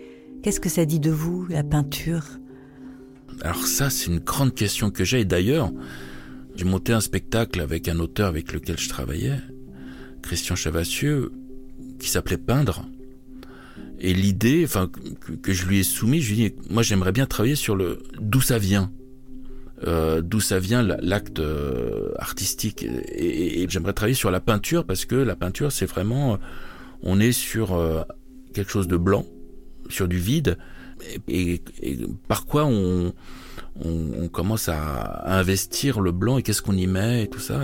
Qu'est-ce 0.42 0.60
que 0.60 0.70
ça 0.70 0.86
dit 0.86 1.00
de 1.00 1.12
vous, 1.12 1.46
la 1.48 1.64
peinture? 1.64 2.26
Alors 3.42 3.66
ça, 3.68 3.90
c'est 3.92 4.08
une 4.08 4.20
grande 4.20 4.56
question 4.56 4.90
que 4.90 5.04
j'ai. 5.04 5.22
Et 5.22 5.26
d'ailleurs, 5.26 5.72
j'ai 6.56 6.66
monté 6.66 6.94
un 6.94 7.02
spectacle 7.02 7.62
avec 7.62 7.88
un 7.88 8.00
auteur 8.00 8.28
avec 8.28 8.52
lequel 8.54 8.80
je 8.80 8.90
travaillais, 8.90 9.38
Christian 10.22 10.56
Chavassieux, 10.56 11.32
qui 12.00 12.10
s'appelait 12.10 12.38
Peindre. 12.38 12.86
Et 14.00 14.14
l'idée, 14.14 14.64
enfin, 14.66 14.90
que, 15.42 15.54
je 15.54 15.66
lui 15.68 15.80
ai 15.80 15.84
soumis, 15.84 16.22
je 16.22 16.34
lui 16.34 16.44
ai 16.44 16.50
dit, 16.50 16.56
moi 16.70 16.82
j'aimerais 16.82 17.12
bien 17.12 17.28
travailler 17.28 17.56
sur 17.56 17.76
le 17.76 18.00
d'où 18.20 18.42
ça 18.42 18.58
vient. 18.58 18.92
Euh, 19.88 20.22
d'où 20.22 20.40
ça 20.40 20.60
vient 20.60 20.84
la- 20.84 21.00
l'acte 21.02 21.40
euh, 21.40 22.12
artistique. 22.18 22.86
Et, 23.14 23.66
j'aimerais 23.70 23.94
travailler 23.94 24.16
sur 24.16 24.30
la 24.30 24.40
peinture 24.40 24.86
parce 24.86 25.06
que 25.06 25.16
la 25.16 25.36
peinture, 25.36 25.72
c'est 25.72 25.88
vraiment, 25.88 26.34
euh, 26.34 26.38
on 27.02 27.20
est 27.20 27.32
sur 27.32 27.80
quelque 28.54 28.72
chose 28.72 28.88
de 28.88 28.98
blanc, 28.98 29.26
sur 29.90 30.08
du 30.08 30.18
vide. 30.18 30.58
Et, 31.28 31.62
par 32.28 32.46
quoi 32.46 32.66
on, 32.66 33.14
commence 34.32 34.70
à, 34.70 35.36
investir 35.38 36.00
le 36.00 36.12
blanc 36.12 36.38
et 36.38 36.44
qu'est-ce 36.44 36.62
qu'on 36.62 36.78
y 36.78 36.88
met 36.88 37.24
et 37.24 37.28
tout 37.28 37.40
ça. 37.40 37.62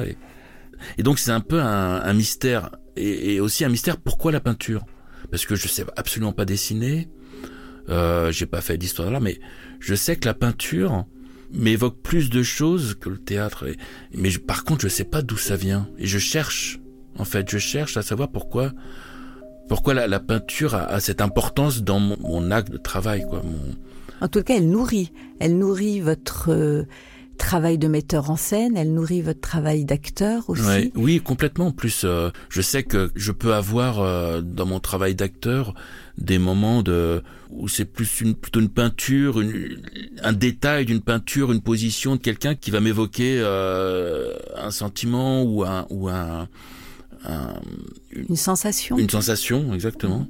Et 0.97 1.03
donc 1.03 1.19
c'est 1.19 1.31
un 1.31 1.39
peu 1.39 1.61
un, 1.61 2.13
mystère 2.13 2.71
et, 2.95 3.39
aussi 3.39 3.65
un 3.65 3.69
mystère 3.69 3.97
pourquoi 3.97 4.31
la 4.31 4.39
peinture? 4.39 4.85
Parce 5.31 5.45
que 5.45 5.55
je 5.55 5.67
sais 5.67 5.85
absolument 5.95 6.31
pas 6.31 6.45
dessiner, 6.45 7.09
euh, 7.89 8.31
j'ai 8.31 8.45
pas 8.45 8.61
fait 8.61 8.77
d'histoire 8.77 9.11
là, 9.11 9.19
mais 9.19 9.39
je 9.79 9.95
sais 9.95 10.15
que 10.15 10.25
la 10.25 10.33
peinture 10.33 11.05
m'évoque 11.51 12.01
plus 12.01 12.29
de 12.29 12.43
choses 12.43 12.95
que 12.99 13.09
le 13.09 13.17
théâtre. 13.17 13.65
Mais 14.13 14.29
par 14.37 14.63
contre, 14.63 14.81
je 14.81 14.87
sais 14.87 15.03
pas 15.03 15.21
d'où 15.21 15.37
ça 15.37 15.55
vient 15.55 15.89
et 15.97 16.07
je 16.07 16.19
cherche. 16.19 16.79
En 17.17 17.25
fait, 17.25 17.49
je 17.49 17.57
cherche 17.57 17.97
à 17.97 18.01
savoir 18.01 18.29
pourquoi 18.29 18.73
pourquoi 19.67 19.93
la, 19.93 20.19
peinture 20.19 20.75
a, 20.75 20.99
cette 20.99 21.21
importance 21.21 21.83
dans 21.83 21.99
mon, 21.99 22.51
acte 22.51 22.71
de 22.71 22.77
travail, 22.77 23.25
quoi. 23.27 23.41
En 24.21 24.27
tout 24.27 24.41
cas, 24.41 24.55
elle 24.55 24.69
nourrit. 24.69 25.11
Elle 25.39 25.57
nourrit 25.57 25.99
votre 25.99 26.51
euh, 26.51 26.83
travail 27.37 27.77
de 27.77 27.87
metteur 27.87 28.29
en 28.29 28.35
scène, 28.35 28.75
elle 28.77 28.93
nourrit 28.93 29.21
votre 29.21 29.39
travail 29.41 29.85
d'acteur 29.85 30.49
aussi. 30.49 30.61
Ouais, 30.63 30.91
oui, 30.95 31.21
complètement. 31.21 31.67
En 31.67 31.71
plus, 31.71 32.01
euh, 32.03 32.29
je 32.49 32.61
sais 32.61 32.83
que 32.83 33.11
je 33.15 33.31
peux 33.31 33.53
avoir 33.53 33.99
euh, 34.01 34.41
dans 34.41 34.65
mon 34.65 34.79
travail 34.79 35.15
d'acteur 35.15 35.73
des 36.17 36.39
moments 36.39 36.81
de 36.83 37.21
où 37.49 37.67
c'est 37.67 37.85
plus 37.85 38.21
une 38.21 38.35
plutôt 38.35 38.59
une 38.59 38.69
peinture, 38.69 39.39
une, 39.39 39.77
un 40.23 40.33
détail 40.33 40.85
d'une 40.85 41.01
peinture, 41.01 41.51
une 41.51 41.61
position 41.61 42.15
de 42.15 42.21
quelqu'un 42.21 42.55
qui 42.55 42.71
va 42.71 42.79
m'évoquer 42.81 43.39
euh, 43.39 44.33
un 44.57 44.71
sentiment 44.71 45.43
ou 45.43 45.63
un 45.63 45.85
ou 45.89 46.09
un, 46.09 46.47
un- 47.25 47.53
Une 48.11 48.35
sensation. 48.35 48.97
une 48.97 49.09
sensation 49.09 49.73
exactement. 49.73 50.27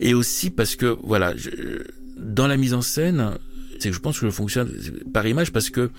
Et 0.00 0.14
aussi 0.14 0.50
parce 0.50 0.74
que 0.76 0.96
voilà, 1.02 1.36
je, 1.36 1.50
dans 2.16 2.46
la 2.46 2.56
mise 2.56 2.72
en 2.74 2.82
scène, 2.82 3.32
c'est 3.82 3.90
que 3.90 3.96
je 3.96 4.00
pense 4.00 4.20
que 4.20 4.26
je 4.26 4.30
fonctionne 4.30 4.70
par 5.12 5.26
image 5.26 5.52
parce 5.52 5.70
que 5.70 5.90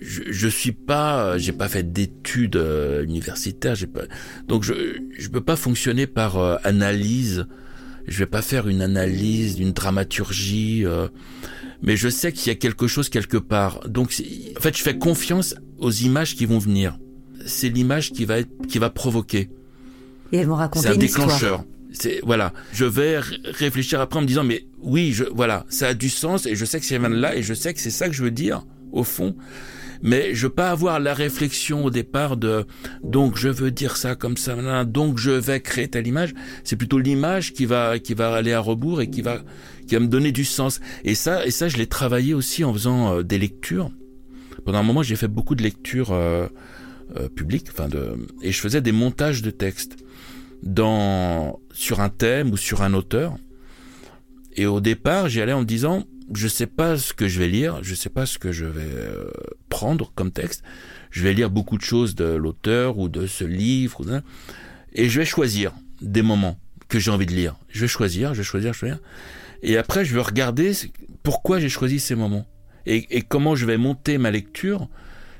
je, 0.00 0.22
je 0.30 0.48
suis 0.48 0.72
pas, 0.72 1.38
j'ai 1.38 1.52
pas 1.52 1.68
fait 1.68 1.92
d'études 1.92 2.56
euh, 2.56 3.04
universitaires, 3.04 3.74
j'ai 3.74 3.86
pas, 3.86 4.02
donc 4.48 4.64
je 4.64 4.74
je 5.16 5.28
peux 5.28 5.40
pas 5.40 5.56
fonctionner 5.56 6.06
par 6.06 6.38
euh, 6.38 6.56
analyse. 6.64 7.46
Je 8.08 8.18
vais 8.18 8.26
pas 8.26 8.42
faire 8.42 8.66
une 8.66 8.82
analyse 8.82 9.54
d'une 9.54 9.70
dramaturgie, 9.70 10.84
euh, 10.84 11.06
mais 11.82 11.96
je 11.96 12.08
sais 12.08 12.32
qu'il 12.32 12.48
y 12.48 12.50
a 12.50 12.56
quelque 12.56 12.88
chose 12.88 13.08
quelque 13.08 13.36
part. 13.36 13.88
Donc 13.88 14.08
en 14.56 14.60
fait, 14.60 14.76
je 14.76 14.82
fais 14.82 14.98
confiance 14.98 15.54
aux 15.78 15.92
images 15.92 16.34
qui 16.34 16.44
vont 16.44 16.58
venir. 16.58 16.98
C'est 17.46 17.68
l'image 17.68 18.10
qui 18.10 18.24
va 18.24 18.40
être, 18.40 18.50
qui 18.66 18.80
va 18.80 18.90
provoquer. 18.90 19.50
Et 20.32 20.38
elles 20.38 20.48
vont 20.48 20.56
raconter 20.56 20.88
C'est 20.88 20.94
un 20.94 20.96
une 20.96 21.02
histoire. 21.02 21.64
C'est 21.92 22.20
voilà. 22.22 22.52
Je 22.72 22.84
vais 22.84 23.20
réfléchir 23.44 24.00
après 24.00 24.18
en 24.18 24.22
me 24.22 24.26
disant 24.26 24.44
mais 24.44 24.66
oui, 24.80 25.12
je 25.12 25.24
voilà, 25.24 25.64
ça 25.68 25.88
a 25.88 25.94
du 25.94 26.10
sens 26.10 26.46
et 26.46 26.54
je 26.56 26.64
sais 26.64 26.80
que 26.80 27.08
de 27.08 27.14
là 27.14 27.36
et 27.36 27.42
je 27.42 27.54
sais 27.54 27.74
que 27.74 27.80
c'est 27.80 27.90
ça 27.90 28.08
que 28.08 28.14
je 28.14 28.22
veux 28.22 28.30
dire 28.30 28.64
au 28.92 29.04
fond. 29.04 29.34
Mais 30.02 30.34
je 30.34 30.48
veux 30.48 30.52
pas 30.52 30.70
avoir 30.70 30.98
la 30.98 31.14
réflexion 31.14 31.84
au 31.84 31.90
départ 31.90 32.36
de 32.36 32.66
donc 33.04 33.38
je 33.38 33.48
veux 33.48 33.70
dire 33.70 33.96
ça 33.96 34.16
comme 34.16 34.36
ça, 34.36 34.84
donc 34.84 35.16
je 35.16 35.30
vais 35.30 35.60
créer 35.60 35.86
telle 35.88 36.08
image. 36.08 36.34
C'est 36.64 36.74
plutôt 36.74 36.98
l'image 36.98 37.52
qui 37.52 37.66
va 37.66 38.00
qui 38.00 38.14
va 38.14 38.34
aller 38.34 38.52
à 38.52 38.58
rebours 38.58 39.00
et 39.00 39.08
qui 39.08 39.22
va 39.22 39.42
qui 39.86 39.94
va 39.94 40.00
me 40.00 40.08
donner 40.08 40.32
du 40.32 40.44
sens. 40.44 40.80
Et 41.04 41.14
ça 41.14 41.46
et 41.46 41.52
ça 41.52 41.68
je 41.68 41.76
l'ai 41.76 41.86
travaillé 41.86 42.34
aussi 42.34 42.64
en 42.64 42.72
faisant 42.72 43.14
euh, 43.14 43.22
des 43.22 43.38
lectures. 43.38 43.92
Pendant 44.64 44.78
un 44.78 44.82
moment 44.82 45.04
j'ai 45.04 45.16
fait 45.16 45.28
beaucoup 45.28 45.54
de 45.54 45.62
lectures 45.62 46.10
euh, 46.10 46.48
euh, 47.16 47.28
publiques, 47.28 47.68
enfin 47.70 47.88
de 47.88 48.26
et 48.42 48.50
je 48.50 48.60
faisais 48.60 48.80
des 48.80 48.92
montages 48.92 49.40
de 49.40 49.50
textes 49.50 49.98
dans 50.64 51.60
sur 51.72 52.00
un 52.00 52.08
thème 52.08 52.50
ou 52.50 52.56
sur 52.56 52.82
un 52.82 52.94
auteur. 52.94 53.36
Et 54.54 54.66
au 54.66 54.80
départ, 54.80 55.28
j'y 55.28 55.40
allais 55.40 55.52
en 55.52 55.60
me 55.60 55.66
disant, 55.66 56.04
je 56.34 56.48
sais 56.48 56.66
pas 56.66 56.96
ce 56.96 57.12
que 57.12 57.28
je 57.28 57.38
vais 57.38 57.48
lire, 57.48 57.78
je 57.82 57.94
sais 57.94 58.10
pas 58.10 58.26
ce 58.26 58.38
que 58.38 58.52
je 58.52 58.64
vais 58.64 58.82
euh, 58.84 59.30
prendre 59.68 60.12
comme 60.14 60.30
texte. 60.30 60.62
Je 61.10 61.22
vais 61.22 61.32
lire 61.32 61.50
beaucoup 61.50 61.76
de 61.76 61.82
choses 61.82 62.14
de 62.14 62.24
l'auteur 62.24 62.98
ou 62.98 63.08
de 63.08 63.26
ce 63.26 63.44
livre, 63.44 64.22
et 64.94 65.08
je 65.08 65.18
vais 65.18 65.26
choisir 65.26 65.72
des 66.00 66.22
moments 66.22 66.58
que 66.88 66.98
j'ai 66.98 67.10
envie 67.10 67.26
de 67.26 67.32
lire. 67.32 67.56
Je 67.68 67.80
vais 67.80 67.88
choisir, 67.88 68.34
je 68.34 68.38
vais 68.38 68.44
choisir, 68.44 68.72
je 68.72 68.86
vais 68.86 68.92
choisir. 68.92 69.02
Et 69.62 69.76
après, 69.76 70.04
je 70.04 70.14
vais 70.14 70.20
regarder 70.20 70.72
pourquoi 71.22 71.60
j'ai 71.60 71.68
choisi 71.68 72.00
ces 72.00 72.14
moments 72.14 72.46
et 72.84 73.22
comment 73.22 73.54
je 73.54 73.64
vais 73.64 73.76
monter 73.76 74.18
ma 74.18 74.30
lecture. 74.30 74.88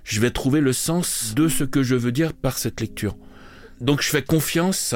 Je 0.04 0.20
vais 0.20 0.30
trouver 0.30 0.60
le 0.60 0.72
sens 0.72 1.34
de 1.34 1.48
ce 1.48 1.64
que 1.64 1.82
je 1.82 1.94
veux 1.94 2.12
dire 2.12 2.32
par 2.32 2.58
cette 2.58 2.80
lecture. 2.80 3.16
Donc 3.82 4.00
je 4.00 4.08
fais 4.08 4.22
confiance 4.22 4.94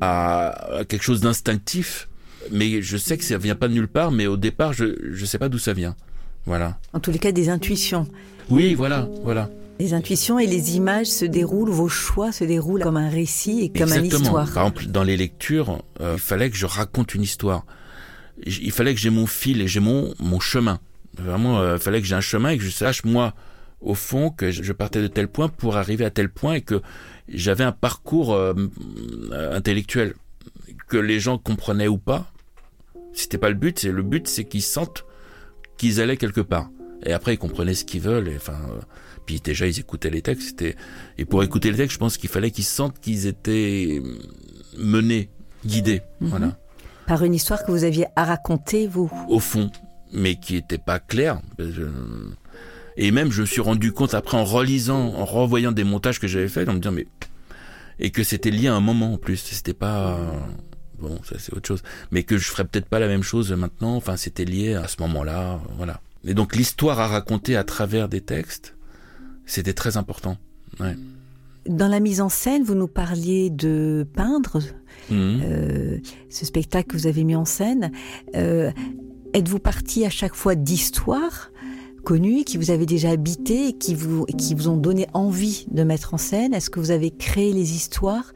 à, 0.00 0.82
quelque 0.88 1.02
chose 1.02 1.20
d'instinctif, 1.20 2.08
mais 2.50 2.82
je 2.82 2.96
sais 2.96 3.16
que 3.16 3.24
ça 3.24 3.38
vient 3.38 3.54
pas 3.54 3.68
de 3.68 3.74
nulle 3.74 3.88
part, 3.88 4.10
mais 4.10 4.26
au 4.26 4.36
départ 4.36 4.72
je 4.72 4.96
je 5.12 5.24
sais 5.24 5.38
pas 5.38 5.48
d'où 5.48 5.58
ça 5.58 5.72
vient. 5.72 5.94
Voilà. 6.44 6.78
En 6.92 7.00
tous 7.00 7.10
les 7.10 7.18
cas, 7.18 7.32
des 7.32 7.48
intuitions. 7.48 8.06
Oui, 8.50 8.74
voilà, 8.74 9.08
voilà. 9.24 9.50
Les 9.78 9.94
intuitions 9.94 10.38
et 10.38 10.46
les 10.46 10.76
images 10.76 11.06
se 11.06 11.24
déroulent, 11.24 11.70
vos 11.70 11.88
choix 11.88 12.32
se 12.32 12.44
déroulent 12.44 12.82
comme 12.82 12.96
un 12.96 13.10
récit 13.10 13.60
et 13.60 13.68
comme 13.68 13.88
une 13.88 14.04
Exactement. 14.04 14.22
histoire. 14.22 14.52
Par 14.52 14.62
exemple, 14.64 14.86
dans 14.86 15.02
les 15.02 15.16
lectures, 15.16 15.82
euh, 16.00 16.14
il 16.14 16.20
fallait 16.20 16.50
que 16.50 16.56
je 16.56 16.66
raconte 16.66 17.14
une 17.14 17.22
histoire. 17.22 17.64
Il 18.46 18.70
fallait 18.72 18.94
que 18.94 19.00
j'ai 19.00 19.10
mon 19.10 19.26
fil 19.26 19.60
et 19.60 19.68
j'ai 19.68 19.80
mon 19.80 20.14
mon 20.18 20.40
chemin. 20.40 20.78
Vraiment, 21.18 21.60
euh, 21.60 21.76
il 21.76 21.82
fallait 21.82 22.00
que 22.00 22.06
j'ai 22.06 22.14
un 22.14 22.20
chemin 22.20 22.50
et 22.50 22.58
que 22.58 22.64
je 22.64 22.70
sache 22.70 23.04
moi 23.04 23.34
au 23.80 23.94
fond 23.94 24.30
que 24.30 24.50
je 24.50 24.72
partais 24.72 25.02
de 25.02 25.06
tel 25.06 25.28
point 25.28 25.48
pour 25.48 25.76
arriver 25.76 26.04
à 26.04 26.10
tel 26.10 26.28
point 26.28 26.54
et 26.54 26.60
que 26.62 26.80
j'avais 27.28 27.64
un 27.64 27.72
parcours 27.72 28.32
euh, 28.34 28.54
euh, 29.32 29.56
intellectuel 29.56 30.14
que 30.88 30.96
les 30.96 31.20
gens 31.20 31.38
comprenaient 31.38 31.88
ou 31.88 31.98
pas. 31.98 32.32
C'était 33.12 33.38
pas 33.38 33.48
le 33.48 33.54
but. 33.54 33.78
C'est 33.78 33.90
le 33.90 34.02
but, 34.02 34.28
c'est 34.28 34.44
qu'ils 34.44 34.62
sentent 34.62 35.04
qu'ils 35.76 36.00
allaient 36.00 36.16
quelque 36.16 36.40
part. 36.40 36.70
Et 37.04 37.12
après, 37.12 37.34
ils 37.34 37.38
comprenaient 37.38 37.74
ce 37.74 37.84
qu'ils 37.84 38.00
veulent. 38.00 38.28
Et, 38.28 38.36
enfin, 38.36 38.58
euh, 38.70 38.80
puis 39.26 39.40
déjà, 39.40 39.66
ils 39.66 39.78
écoutaient 39.78 40.10
les 40.10 40.22
textes. 40.22 40.48
C'était 40.48 40.76
et 41.18 41.24
pour 41.24 41.42
écouter 41.42 41.70
les 41.70 41.76
textes, 41.76 41.94
je 41.94 41.98
pense 41.98 42.16
qu'il 42.16 42.30
fallait 42.30 42.50
qu'ils 42.50 42.64
sentent 42.64 42.98
qu'ils 43.00 43.26
étaient 43.26 44.02
menés, 44.78 45.30
guidés. 45.64 46.02
Mhm. 46.20 46.28
Voilà. 46.28 46.58
Par 47.06 47.22
une 47.24 47.34
histoire 47.34 47.64
que 47.64 47.70
vous 47.70 47.84
aviez 47.84 48.06
à 48.16 48.24
raconter, 48.24 48.86
vous? 48.88 49.10
Au 49.28 49.38
fond, 49.38 49.70
mais 50.12 50.36
qui 50.36 50.56
était 50.56 50.78
pas 50.78 50.98
claire. 50.98 51.40
Et 52.96 53.10
même, 53.10 53.30
je 53.30 53.42
me 53.42 53.46
suis 53.46 53.60
rendu 53.60 53.92
compte 53.92 54.14
après 54.14 54.36
en 54.36 54.44
relisant, 54.44 55.12
en 55.14 55.24
revoyant 55.24 55.72
des 55.72 55.84
montages 55.84 56.18
que 56.18 56.26
j'avais 56.26 56.48
faits, 56.48 56.68
en 56.68 56.74
me 56.74 56.78
disant, 56.78 56.92
mais, 56.92 57.06
et 57.98 58.10
que 58.10 58.22
c'était 58.22 58.50
lié 58.50 58.68
à 58.68 58.74
un 58.74 58.80
moment 58.80 59.14
en 59.14 59.18
plus. 59.18 59.36
C'était 59.36 59.74
pas, 59.74 60.18
bon, 60.98 61.18
ça 61.24 61.36
c'est 61.38 61.52
autre 61.54 61.66
chose. 61.68 61.82
Mais 62.10 62.22
que 62.22 62.38
je 62.38 62.48
ferais 62.48 62.64
peut-être 62.64 62.86
pas 62.86 62.98
la 62.98 63.08
même 63.08 63.22
chose 63.22 63.52
maintenant. 63.52 63.96
Enfin, 63.96 64.16
c'était 64.16 64.44
lié 64.46 64.74
à 64.74 64.88
ce 64.88 64.96
moment-là, 65.02 65.60
voilà. 65.76 66.00
Et 66.24 66.34
donc, 66.34 66.56
l'histoire 66.56 66.98
à 67.00 67.06
raconter 67.06 67.54
à 67.56 67.64
travers 67.64 68.08
des 68.08 68.20
textes, 68.20 68.74
c'était 69.44 69.74
très 69.74 69.96
important. 69.96 70.38
Ouais. 70.80 70.96
Dans 71.68 71.88
la 71.88 72.00
mise 72.00 72.20
en 72.20 72.28
scène, 72.28 72.62
vous 72.62 72.74
nous 72.74 72.88
parliez 72.88 73.50
de 73.50 74.06
peindre, 74.14 74.60
Mhm. 75.10 75.40
euh, 75.44 75.98
ce 76.30 76.46
spectacle 76.46 76.88
que 76.88 76.96
vous 76.96 77.06
avez 77.06 77.22
mis 77.24 77.36
en 77.36 77.44
scène. 77.44 77.92
Euh, 78.34 78.70
Êtes-vous 79.34 79.58
parti 79.58 80.06
à 80.06 80.10
chaque 80.10 80.34
fois 80.34 80.54
d'histoires 80.54 81.50
connues 82.06 82.44
qui 82.44 82.56
vous 82.56 82.70
avez 82.70 82.86
déjà 82.86 83.10
habité 83.10 83.68
et 83.68 83.72
qui 83.72 83.96
vous, 83.96 84.24
qui 84.26 84.54
vous 84.54 84.68
ont 84.68 84.76
donné 84.76 85.08
envie 85.12 85.66
de 85.72 85.82
mettre 85.82 86.14
en 86.14 86.18
scène? 86.18 86.54
Est-ce 86.54 86.70
que 86.70 86.78
vous 86.78 86.92
avez 86.92 87.10
créé 87.10 87.52
les 87.52 87.74
histoires? 87.74 88.32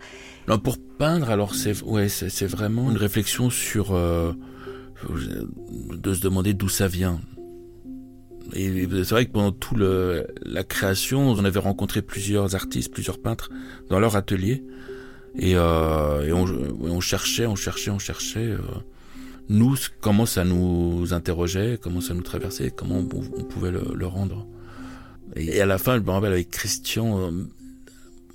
Non, 0.49 0.59
pour 0.59 0.77
peindre, 0.99 1.31
alors 1.31 1.55
c'est 1.55 1.81
ouais, 1.85 2.09
vraiment 2.49 2.91
une 2.91 2.97
réflexion 2.97 3.49
sur 3.49 3.93
euh, 3.93 4.33
de 5.09 6.13
se 6.13 6.21
demander 6.21 6.53
d'où 6.53 6.69
ça 6.69 6.89
vient. 6.89 7.21
Et 8.55 8.89
c'est 8.91 9.11
vrai 9.13 9.27
que 9.27 9.31
pendant 9.31 9.53
tout 9.53 9.77
le 9.77 10.27
la 10.43 10.65
création, 10.65 11.21
on 11.31 11.45
avait 11.45 11.61
rencontré 11.61 12.03
plusieurs 12.03 12.57
artistes, 12.57 12.93
plusieurs 12.93 13.21
peintres 13.21 13.51
dans 13.89 14.01
leur 14.01 14.17
atelier, 14.17 14.65
et, 15.37 15.53
euh, 15.55 16.35
on 16.35 17.01
cherchait, 17.01 17.47
on 17.47 17.55
cherchait, 17.55 17.93
on 17.93 18.01
cherchait. 18.01 18.41
euh, 18.41 18.59
nous, 19.51 19.77
comment 20.01 20.27
ça 20.27 20.45
nous 20.45 21.13
interrogeait, 21.13 21.79
comment 21.83 22.01
ça 22.01 22.15
nous 22.15 22.23
traversait, 22.23 22.71
comment 22.71 22.99
on, 22.99 23.05
pouvait 23.05 23.73
le, 23.73 24.07
rendre. 24.07 24.47
Et, 25.35 25.61
à 25.61 25.67
la 25.67 25.77
fin, 25.77 25.97
je 25.97 26.03
me 26.03 26.11
rappelle 26.11 26.33
avec 26.33 26.51
Christian, 26.51 27.21
euh, 27.21 27.31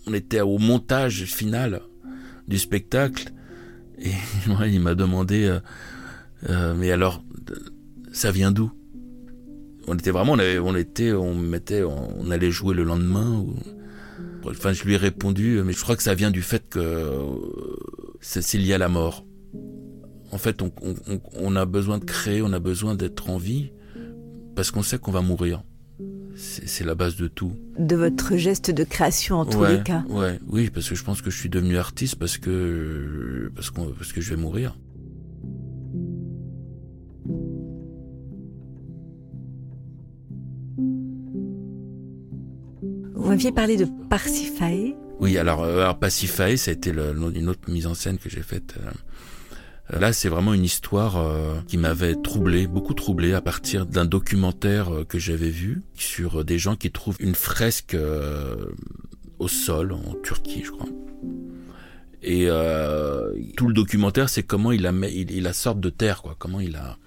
on 0.07 0.13
était 0.13 0.41
au 0.41 0.57
montage 0.57 1.24
final 1.24 1.81
du 2.48 2.60
spectacle. 2.60 3.31
Et 3.98 4.12
il 4.67 4.81
m'a 4.81 4.93
demandé 4.93 5.45
euh, 5.45 5.60
euh, 6.50 6.74
mais 6.75 6.91
alors 6.91 7.24
ça 8.12 8.31
vient 8.31 8.51
d'où? 8.51 8.72
On 9.88 9.95
était 9.95 10.12
vraiment 10.12 10.34
on 10.34 10.75
était 10.75 11.13
on 11.13 11.34
mettait 11.36 11.84
on, 11.84 12.19
on 12.19 12.31
allait 12.31 12.51
jouer 12.51 12.74
le 12.74 12.84
lendemain 12.84 13.31
ou 13.38 13.55
enfin 14.50 14.74
je 14.74 14.84
lui 14.84 14.95
ai 14.95 14.98
répondu 14.98 15.62
mais 15.63 15.74
je 15.74 15.81
crois 15.81 15.95
que 15.95 16.03
ça 16.03 16.15
vient 16.15 16.31
du 16.31 16.41
fait 16.41 16.67
que 16.69 16.79
euh, 16.79 17.24
c'est 18.19 18.57
lié 18.57 18.74
à 18.74 18.77
la 18.79 18.89
mort 18.89 19.25
en 20.36 20.38
fait 20.38 20.62
on, 20.62 20.72
on, 20.82 20.94
on- 21.08 21.22
on 21.39 21.56
a 21.56 21.65
besoin 21.65 21.98
de 21.98 22.04
créer 22.06 22.42
on 22.42 22.51
a 22.54 22.60
besoin 22.60 22.94
d'être 22.94 23.30
en 23.30 23.38
vie 23.38 23.72
parce 24.56 24.70
qu'on 24.70 24.84
sait 24.84 24.98
qu'on 25.00 25.12
va 25.12 25.22
mourir 25.22 25.63
c'est 26.36 26.84
la 26.84 26.94
base 26.96 27.15
de 27.15 27.30
tout 27.30 27.54
de 27.80 27.96
votre 27.96 28.36
geste 28.36 28.70
de 28.70 28.84
création 28.84 29.38
en 29.38 29.46
tous 29.46 29.60
ouais, 29.60 29.77
les 29.77 29.84
cas 29.84 30.04
Ouais, 30.10 30.38
oui, 30.48 30.70
parce 30.70 30.89
que 30.89 30.96
je 30.96 31.04
pense 31.06 31.22
que 31.22 31.32
je 31.32 31.38
suis 31.39 31.48
devenu 31.50 31.77
artiste 31.77 32.15
parce 32.15 32.38
que 32.38 33.50
parce 33.56 34.12
que 34.12 34.20
je 34.20 34.30
vais 34.32 34.42
mourir. 34.42 34.75
Vous 43.15 43.30
m'aviez 43.30 43.51
parlé 43.51 43.77
de 43.77 43.88
Parsifal. 44.10 44.94
Oui, 45.20 45.38
alors, 45.38 45.63
euh, 45.63 45.80
alors 45.82 45.98
ça 46.12 46.44
a 46.44 46.74
été 46.74 46.92
le- 46.92 47.13
une 47.34 47.48
autre 47.50 47.70
mise 47.72 47.88
en 47.88 47.94
scène 47.94 48.18
que 48.18 48.30
j'ai 48.30 48.42
faite. 48.44 48.75
euh. 48.86 48.92
Là, 49.89 50.13
c'est 50.13 50.30
vraiment 50.30 50.54
une 50.54 50.63
histoire 50.63 51.18
euh, 51.18 51.60
qui 51.68 51.77
m'avait 51.77 52.15
troublé, 52.15 52.65
beaucoup 52.65 52.96
troublé, 52.96 53.34
à 53.34 53.42
partir 53.42 53.86
d'un 53.86 54.06
documentaire 54.06 54.92
euh, 54.92 55.04
que 55.04 55.20
j'avais 55.20 55.50
vu 55.50 55.84
sur 55.94 56.39
euh, 56.39 56.44
des 56.44 56.58
gens 56.58 56.75
qui 56.75 56.92
trouvent 56.92 57.18
une 57.20 57.36
fresque 57.36 57.96
au 59.38 59.48
sol 59.48 59.94
en 59.94 60.15
Turquie, 60.24 60.63
je 60.63 60.72
crois. 60.72 60.89
Et 62.24 62.48
tout 63.56 63.68
le 63.68 63.74
documentaire, 63.74 64.30
c'est 64.30 64.42
comment 64.42 64.72
il 64.72 64.82
la 64.82 64.92
met, 64.92 65.13
il, 65.13 65.44
la 65.44 65.54
sort 65.54 65.75
de 65.75 65.92
terre, 65.92 66.24
quoi. 66.24 66.36
Comment 66.39 66.60
il 66.60 66.75
a 66.75 66.98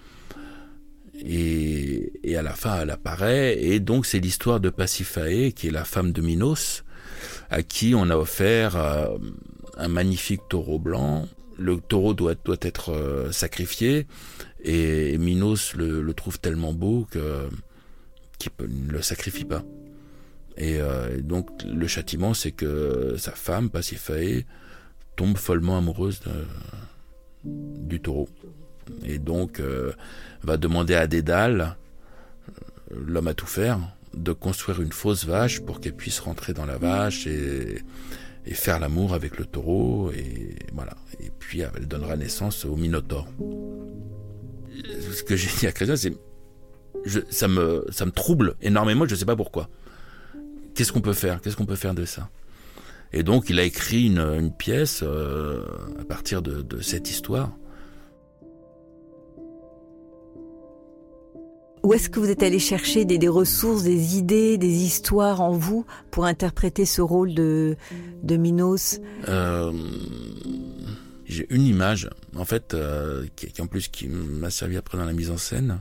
et, 1.21 2.37
à 2.37 2.43
la 2.43 2.53
fin, 2.53 2.83
elle 2.83 2.91
apparaît. 2.91 3.61
Et 3.61 3.81
donc, 3.81 4.07
c'est 4.07 4.21
l'histoire 4.21 4.61
de 4.61 4.71
Pasiphae, 4.71 5.51
qui 5.51 5.67
est 5.67 5.73
la 5.73 5.83
femme 5.83 6.13
de 6.13 6.23
Minos, 6.23 6.85
à 7.51 7.65
qui 7.65 7.97
on 7.97 8.09
a 8.11 8.17
offert 8.17 8.77
un 9.77 9.89
magnifique 9.89 10.43
taureau 10.49 10.79
blanc. 10.79 11.27
Le 11.59 11.79
taureau 11.79 12.15
doit, 12.15 12.35
doit 12.45 12.57
être 12.63 12.91
euh, 12.93 13.33
sacrifié, 13.33 14.07
et 14.63 15.19
Minos 15.19 15.75
le, 15.75 16.01
le 16.03 16.15
trouve 16.15 16.39
tellement 16.39 16.73
beau 16.73 17.07
que 17.11 17.49
qu'il 18.39 18.53
ne 18.61 18.93
le 18.93 19.03
sacrifie 19.03 19.45
pas. 19.45 19.65
Et 20.57 20.81
euh, 20.81 21.21
donc, 21.21 21.49
le 21.65 21.87
châtiment, 21.89 22.35
c'est 22.35 22.53
que 22.53 23.17
sa 23.19 23.33
femme, 23.33 23.71
Pasiphae, 23.71 24.45
tombe 25.17 25.37
follement 25.37 25.77
amoureuse 25.79 26.21
de- 26.21 27.51
du 27.89 28.01
taureau. 28.01 28.29
Et 29.05 29.19
donc, 29.19 29.59
euh, 29.61 29.93
va 30.43 30.57
demander 30.57 30.95
à 30.95 31.07
Dédale, 31.09 31.77
l'homme 32.95 33.29
à 33.29 33.35
tout 33.35 33.47
faire, 33.47 33.81
de 34.15 34.33
construire 34.33 34.81
une 34.81 34.93
fausse 34.93 35.25
vache 35.27 35.61
pour 35.61 35.81
qu'elle 35.81 35.95
puisse 35.95 36.21
rentrer 36.21 36.53
dans 36.55 36.67
la 36.67 36.79
vache 36.79 37.27
et, 37.27 37.83
et 38.49 38.55
faire 38.55 38.81
l'amour 38.81 39.15
avec 39.15 39.39
le 39.39 39.45
taureau. 39.45 40.11
Et 40.13 40.57
voilà. 40.73 40.97
Et 41.21 41.31
puis, 41.39 41.61
elle 41.61 41.87
donnera 41.87 42.17
naissance 42.17 42.65
au 42.65 42.77
Minotaure. 42.77 43.29
Ce 45.13 45.23
que 45.23 45.37
j'ai 45.37 45.51
dit 45.59 45.67
à 45.67 45.73
Christian, 45.73 45.97
c'est 45.97 46.15
ça 47.31 47.47
me 47.47 47.87
ça 47.91 48.07
me 48.07 48.11
trouble 48.11 48.57
énormément. 48.61 49.07
Je 49.07 49.15
ne 49.15 49.19
sais 49.19 49.25
pas 49.25 49.37
pourquoi. 49.37 49.69
Qu'est-ce 50.75 50.93
qu'on 50.93 51.01
peut 51.01 51.13
faire? 51.13 51.41
Qu'est-ce 51.41 51.57
qu'on 51.57 51.67
peut 51.67 51.77
faire 51.77 51.95
de 51.95 52.05
ça? 52.05 52.31
Et 53.13 53.23
donc, 53.23 53.49
il 53.49 53.59
a 53.59 53.65
écrit 53.65 54.07
une, 54.07 54.53
pièce 54.53 55.03
euh, 55.03 55.65
à 55.99 56.05
partir 56.05 56.43
de 56.43 56.81
cette 56.81 57.11
histoire. 57.11 57.51
Où 61.89 61.95
est-ce 61.95 62.11
que 62.11 62.21
vous 62.21 62.29
êtes 62.29 62.43
allé 62.43 62.59
chercher 62.59 63.07
des, 63.07 63.29
ressources, 63.29 63.83
des 63.83 64.19
idées, 64.19 64.59
des 64.59 64.83
histoires 64.85 65.41
en 65.41 65.53
vous 65.53 65.87
pour 66.11 66.27
interpréter 66.27 66.85
ce 66.85 67.01
rôle 67.01 67.33
de, 67.33 67.79
Minos? 68.29 69.01
Euh, 69.27 69.73
j'ai 71.25 71.47
une 71.49 71.65
image, 71.65 72.11
en 72.37 72.45
fait, 72.45 72.75
euh, 72.75 73.25
qui, 73.37 73.63
en 73.63 73.67
plus 73.67 73.89
qui 73.89 74.07
m'a 74.07 74.51
servi 74.51 74.77
après 74.77 74.99
dans 74.99 75.07
la 75.07 75.15
mise 75.15 75.31
en 75.31 75.39
scène. 75.39 75.81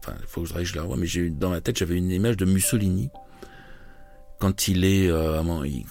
Enfin, 0.00 0.14
il 0.20 0.26
faut 0.26 0.42
que 0.42 0.48
je, 0.64 0.74
la 0.74 0.82
revoie, 0.82 0.96
mais 0.96 1.06
j'ai 1.06 1.30
dans 1.30 1.50
ma 1.50 1.60
tête, 1.60 1.78
j'avais 1.78 1.96
une 1.96 2.10
image 2.10 2.36
de 2.36 2.44
Mussolini 2.44 3.10
quand 4.40 4.66
il 4.66 4.84
est, 4.84 5.08
euh, 5.08 5.40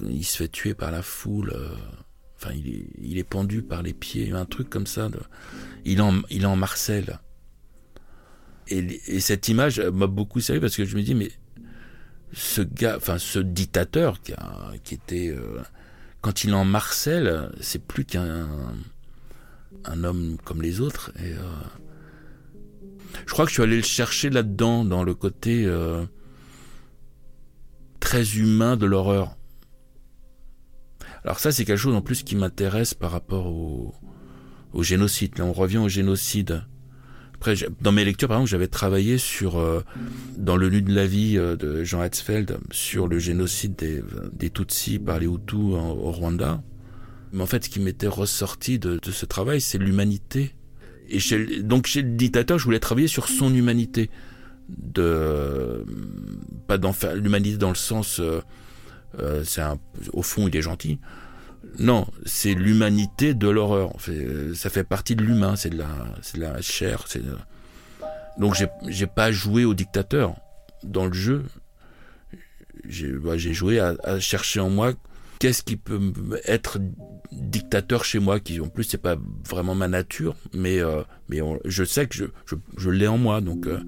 il, 0.10 0.26
se 0.26 0.36
fait 0.36 0.50
tuer 0.50 0.74
par 0.74 0.92
la 0.92 1.04
foule. 1.04 1.56
Enfin, 2.36 2.52
il 2.54 3.18
est, 3.18 3.24
pendu 3.24 3.62
par 3.62 3.82
les 3.82 3.94
pieds, 3.94 4.34
un 4.34 4.44
truc 4.44 4.70
comme 4.70 4.88
ça. 4.88 5.08
il 5.86 6.04
il 6.30 6.42
est 6.42 6.46
en 6.46 6.56
Marcel. 6.58 7.18
Et, 8.70 9.02
et 9.08 9.20
cette 9.20 9.48
image 9.48 9.80
m'a 9.80 10.08
beaucoup 10.08 10.40
servi 10.42 10.62
parce 10.62 10.76
que 10.76 10.86
je 10.86 10.96
me 10.96 11.02
dis, 11.02 11.16
mais 11.16 11.32
ce 12.34 12.62
gars, 12.62 12.96
enfin 12.98 13.18
ce 13.18 13.40
dictateur 13.40 14.22
qui, 14.22 14.34
a- 14.34 14.74
qui 14.84 14.94
était, 14.96 15.30
euh, 15.30 15.62
quand 16.22 16.44
il 16.44 16.54
en 16.54 16.66
Marcel, 16.66 17.52
c'est 17.60 17.84
plus 17.84 18.06
qu'un 18.06 18.48
un 19.86 20.04
homme 20.04 20.38
comme 20.44 20.62
les 20.62 20.82
autres. 20.82 21.12
Et 21.20 21.32
euh, 21.34 21.40
je 23.26 23.32
crois 23.32 23.46
que 23.46 23.50
je 23.50 23.56
suis 23.56 23.64
allé 23.64 23.78
le 23.78 23.84
chercher 23.84 24.30
là-dedans, 24.30 24.84
dans 24.86 25.04
le 25.04 25.16
côté 25.16 25.66
euh, 25.66 26.06
très 28.00 28.38
humain 28.38 28.78
de 28.78 28.86
l'horreur. 28.86 29.36
Alors 31.24 31.40
ça, 31.40 31.52
c'est 31.52 31.66
quelque 31.66 31.78
chose 31.78 31.96
en 31.96 32.02
plus 32.02 32.24
qui 32.24 32.36
m'intéresse 32.36 32.94
par 32.94 33.12
rapport 33.12 33.48
au, 33.48 33.94
au 34.74 34.84
génocide. 34.84 35.38
Là, 35.38 35.46
on 35.46 35.54
revient 35.54 35.78
au 35.78 35.90
génocide. 35.90 36.64
Après, 37.40 37.56
dans 37.80 37.94
mes 37.94 38.04
lectures, 38.04 38.28
par 38.28 38.36
exemple, 38.40 38.50
j'avais 38.50 38.68
travaillé 38.68 39.18
sur, 39.18 39.60
euh, 39.60 39.82
dans 40.36 40.58
Le 40.58 40.70
Nu 40.70 40.82
de 40.82 40.94
la 40.94 41.08
vie 41.08 41.38
euh, 41.38 41.56
de 41.56 41.86
Jean 41.86 42.04
Hetzfeld, 42.04 42.58
sur 42.70 43.08
le 43.08 43.18
génocide 43.18 43.78
des, 43.78 44.04
des 44.34 44.50
Tutsis 44.50 45.00
par 45.00 45.20
les 45.20 45.26
Hutus 45.26 45.56
au 45.58 46.12
Rwanda. 46.12 46.62
Mais 47.32 47.42
en 47.42 47.46
fait, 47.46 47.64
ce 47.64 47.70
qui 47.70 47.80
m'était 47.80 48.10
ressorti 48.10 48.78
de, 48.78 49.00
ce 49.10 49.26
travail, 49.26 49.62
c'est 49.62 49.78
l'humanité. 49.78 50.54
Et 51.08 51.20
donc, 51.64 51.88
chez 51.88 52.02
le 52.02 52.10
dictateur, 52.10 52.60
je 52.60 52.66
voulais 52.66 52.82
travailler 52.82 53.08
sur 53.08 53.30
son 53.30 53.56
humanité. 53.56 54.10
De, 54.68 55.86
pas 56.68 56.78
l'humanité 57.16 57.56
dans 57.56 57.70
le 57.70 57.76
sens, 57.76 58.20
euh, 58.20 59.44
c'est 59.46 59.62
au 60.12 60.24
fond, 60.24 60.50
il 60.50 60.58
est 60.58 60.62
gentil. 60.62 61.00
Non, 61.78 62.08
c'est 62.26 62.54
l'humanité 62.54 63.34
de 63.34 63.48
l'horreur. 63.48 63.94
Euh, 64.10 64.54
ça 64.54 64.70
fait 64.70 64.84
partie 64.84 65.16
de 65.16 65.24
l'humain, 65.24 65.56
c'est 65.56 65.70
de 65.70 65.78
de 65.78 66.40
la 66.40 66.62
chair. 66.62 67.06
De- 67.16 67.38
donc 68.38 68.56
j'ai, 68.88 69.08
pas 69.08 69.32
joué 69.32 69.66
au 69.66 69.74
dictateur 69.74 70.36
dans 70.84 71.06
le 71.06 71.14
jeu. 71.14 71.46
J'ai, 72.88 73.12
bah, 73.12 73.38
joué 73.38 73.80
à, 73.80 74.20
chercher 74.20 74.60
en 74.60 74.70
moi 74.70 74.94
qu'est-ce 75.40 75.64
qui 75.64 75.78
peut 75.78 76.00
être 76.46 76.80
dictateur 77.32 78.04
chez 78.04 78.20
moi, 78.20 78.40
qui 78.40 78.60
en 78.60 78.68
plus 78.68 78.84
c'est 78.84 78.98
pas 78.98 79.16
vraiment 79.48 79.76
ma 79.76 79.88
nature, 79.88 80.36
mais 80.54 80.80
euh, 80.80 81.04
je 81.66 81.84
sais 81.84 82.08
que 82.08 82.16
je 82.78 82.90
l'ai 82.90 83.08
en 83.08 83.18
moi, 83.18 83.42
donc. 83.42 83.68
euh, 83.68 83.80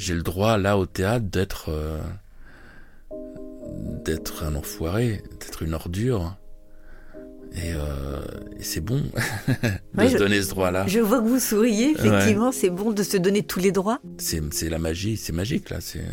j'ai 0.00 0.14
le 0.14 0.22
droit 0.22 0.56
là 0.56 0.78
au 0.78 0.86
théâtre 0.86 1.26
d'être 1.26 1.68
euh, 1.68 2.00
d'être 4.04 4.44
un 4.44 4.54
enfoiré, 4.54 5.22
d'être 5.40 5.62
une 5.62 5.74
ordure. 5.74 6.36
Et, 7.52 7.74
euh, 7.74 8.20
et 8.58 8.62
c'est 8.62 8.80
bon 8.80 9.02
de 9.94 10.08
se 10.08 10.16
donner 10.16 10.40
ce 10.40 10.50
droit-là. 10.50 10.86
Je 10.86 11.00
vois 11.00 11.20
que 11.20 11.26
vous 11.26 11.40
souriez, 11.40 11.90
effectivement, 11.90 12.50
c'est 12.52 12.70
bon 12.70 12.92
de 12.92 13.02
se 13.02 13.16
donner 13.18 13.42
tous 13.42 13.58
les 13.58 13.72
droits. 13.72 14.00
C'est 14.18 14.70
la 14.70 14.78
magie, 14.78 15.16
c'est 15.16 15.32
magique 15.32 15.68
là. 15.68 15.80
C'est 15.80 16.04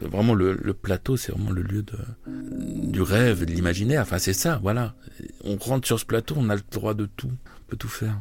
vraiment 0.00 0.34
le, 0.34 0.54
le 0.54 0.72
plateau, 0.72 1.16
c'est 1.18 1.32
vraiment 1.32 1.50
le 1.50 1.62
lieu 1.62 1.82
de, 1.82 1.98
du 2.26 3.02
rêve, 3.02 3.44
de 3.44 3.52
l'imaginaire. 3.52 4.02
Enfin, 4.02 4.18
c'est 4.18 4.32
ça, 4.32 4.60
voilà. 4.62 4.94
On 5.44 5.56
rentre 5.56 5.86
sur 5.86 6.00
ce 6.00 6.06
plateau, 6.06 6.36
on 6.38 6.48
a 6.48 6.54
le 6.54 6.62
droit 6.70 6.94
de 6.94 7.04
tout, 7.04 7.30
on 7.30 7.70
peut 7.70 7.76
tout 7.76 7.88
faire. 7.88 8.20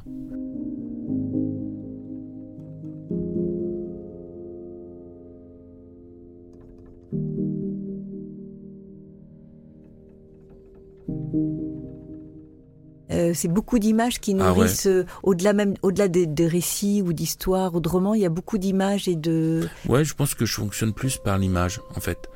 Euh, 13.20 13.34
c'est 13.34 13.48
beaucoup 13.48 13.80
d'images 13.80 14.20
qui 14.20 14.32
ah 14.40 14.54
nourrissent 14.54 14.88
euh, 14.88 15.06
au-delà 15.24 15.54
même 15.54 15.74
au-delà 15.82 16.08
des, 16.08 16.48
récits 16.48 17.02
ou 17.02 17.12
d'histoires 17.12 17.76
ou 17.76 17.82
de 17.82 17.90
romans. 17.90 18.14
Il 18.14 18.22
y 18.22 18.26
a 18.26 18.30
beaucoup 18.30 18.58
d'images 18.58 19.08
et 19.08 19.16
de. 19.16 19.68
Ouais, 19.88 20.06
je 20.06 20.14
pense 20.14 20.36
que 20.36 20.46
je 20.46 20.54
fonctionne 20.54 20.94
plus 20.94 21.18
par 21.18 21.38
l'image 21.38 21.82
en 21.96 22.00
fait 22.00 22.30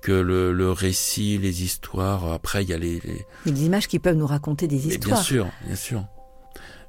que 0.00 0.12
le, 0.12 0.70
récit, 0.72 1.36
les 1.38 1.64
histoires. 1.64 2.32
Après, 2.32 2.62
il 2.62 2.70
y 2.70 2.72
a 2.72 2.78
les, 2.78 3.02
les... 3.44 3.64
images 3.64 3.88
qui 3.88 3.98
peuvent 3.98 4.16
nous 4.16 4.26
raconter 4.26 4.68
des 4.68 4.86
histoires. 4.86 5.16
bien 5.16 5.24
sûr, 5.24 5.48
bien 5.66 5.76
sûr. 5.76 6.06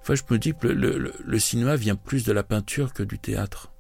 Enfin, 0.02 0.14
je 0.14 0.22
me 0.30 0.38
dis 0.38 0.54
que 0.54 0.68
le, 0.68 1.40
cinéma 1.40 1.76
vient 1.76 1.96
plus 1.96 2.24
de 2.24 2.32
la 2.32 2.44
peinture 2.44 2.94
que 2.94 3.04
du 3.04 3.18
théâtre, 3.18 3.74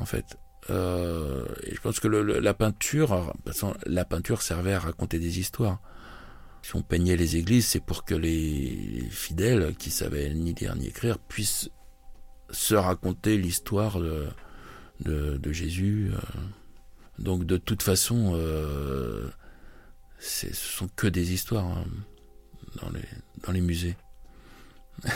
en 0.00 0.04
fait. 0.04 0.36
Euh, 0.70 1.46
et 1.62 1.74
je 1.74 1.80
pense 1.80 2.00
que 2.00 2.08
la 2.08 2.54
peinture, 2.54 3.32
la 3.86 4.04
peinture 4.04 4.42
servait 4.42 4.74
à 4.74 4.80
raconter 4.80 5.18
des 5.18 5.38
histoires 5.38 5.80
si 6.64 6.74
on 6.76 6.82
peignait 6.82 7.16
les 7.16 7.36
églises, 7.36 7.66
c'est 7.66 7.84
pour 7.84 8.06
que 8.06 8.14
les 8.14 9.06
fidèles 9.10 9.74
qui 9.76 9.90
savaient 9.90 10.32
ni 10.32 10.54
lire 10.54 10.74
ni 10.76 10.86
écrire 10.86 11.18
puissent 11.18 11.68
se 12.48 12.74
raconter 12.74 13.36
l'histoire 13.36 14.00
de, 14.00 14.28
de, 15.00 15.52
Jésus. 15.52 16.10
Euh. 16.10 16.18
Donc 17.18 17.44
de 17.44 17.58
toute 17.58 17.82
façon, 17.82 18.32
euh, 18.34 19.28
ce 20.18 20.54
sont 20.54 20.88
que 20.96 21.06
des 21.06 21.34
histoires 21.34 21.66
hein, 21.66 21.84
dans, 22.80 22.88
les, 22.88 23.04
dans 23.44 23.52
les 23.52 23.60
musées. 23.60 23.96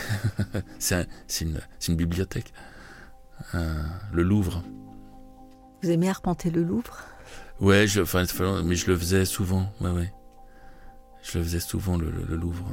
c'est 0.77 1.07
une, 1.41 1.59
une, 1.87 1.95
bibliothèque. 1.95 2.53
le 3.53 4.21
Louvre. 4.21 4.63
Vous 5.81 5.89
aimez 5.89 6.09
arpenter 6.09 6.51
le 6.51 6.61
Louvre? 6.61 6.99
Ouais, 7.59 7.87
je, 7.87 8.01
enfin, 8.01 8.23
mais 8.63 8.75
je 8.75 8.85
le 8.85 8.95
faisais 8.95 9.25
souvent. 9.25 9.73
Ouais, 9.81 9.89
ouais. 9.89 10.13
Je 11.29 11.37
le 11.37 11.43
faisais 11.43 11.59
souvent 11.59 11.95
le, 11.95 12.09
Louvre. 12.09 12.65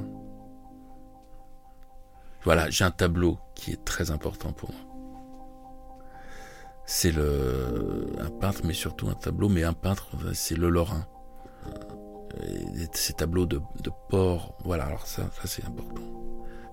Voilà, 2.42 2.71
j'ai 2.71 2.85
un 2.85 2.90
tableau 2.90 3.38
qui 3.55 3.73
est 3.73 3.85
très 3.85 4.11
important 4.11 4.53
pour 4.53 4.71
moi. 4.71 4.81
C'est 6.87 7.11
le 7.11 8.07
un 8.19 8.31
peintre, 8.31 8.62
mais 8.64 8.73
surtout 8.73 9.09
un 9.09 9.14
tableau, 9.14 9.51
mais 9.51 9.62
un 9.64 9.75
peintre, 9.75 10.07
c'est 10.33 10.57
le 10.57 10.71
Lorrain. 10.71 11.07
ces 12.92 13.12
tableaux 13.12 13.45
de, 13.45 13.61
de 13.83 13.90
voilà, 14.64 14.85
alors 14.85 15.07
ça, 15.07 15.29
ça 15.33 15.47
c'est 15.47 15.64
important. 15.66 16.03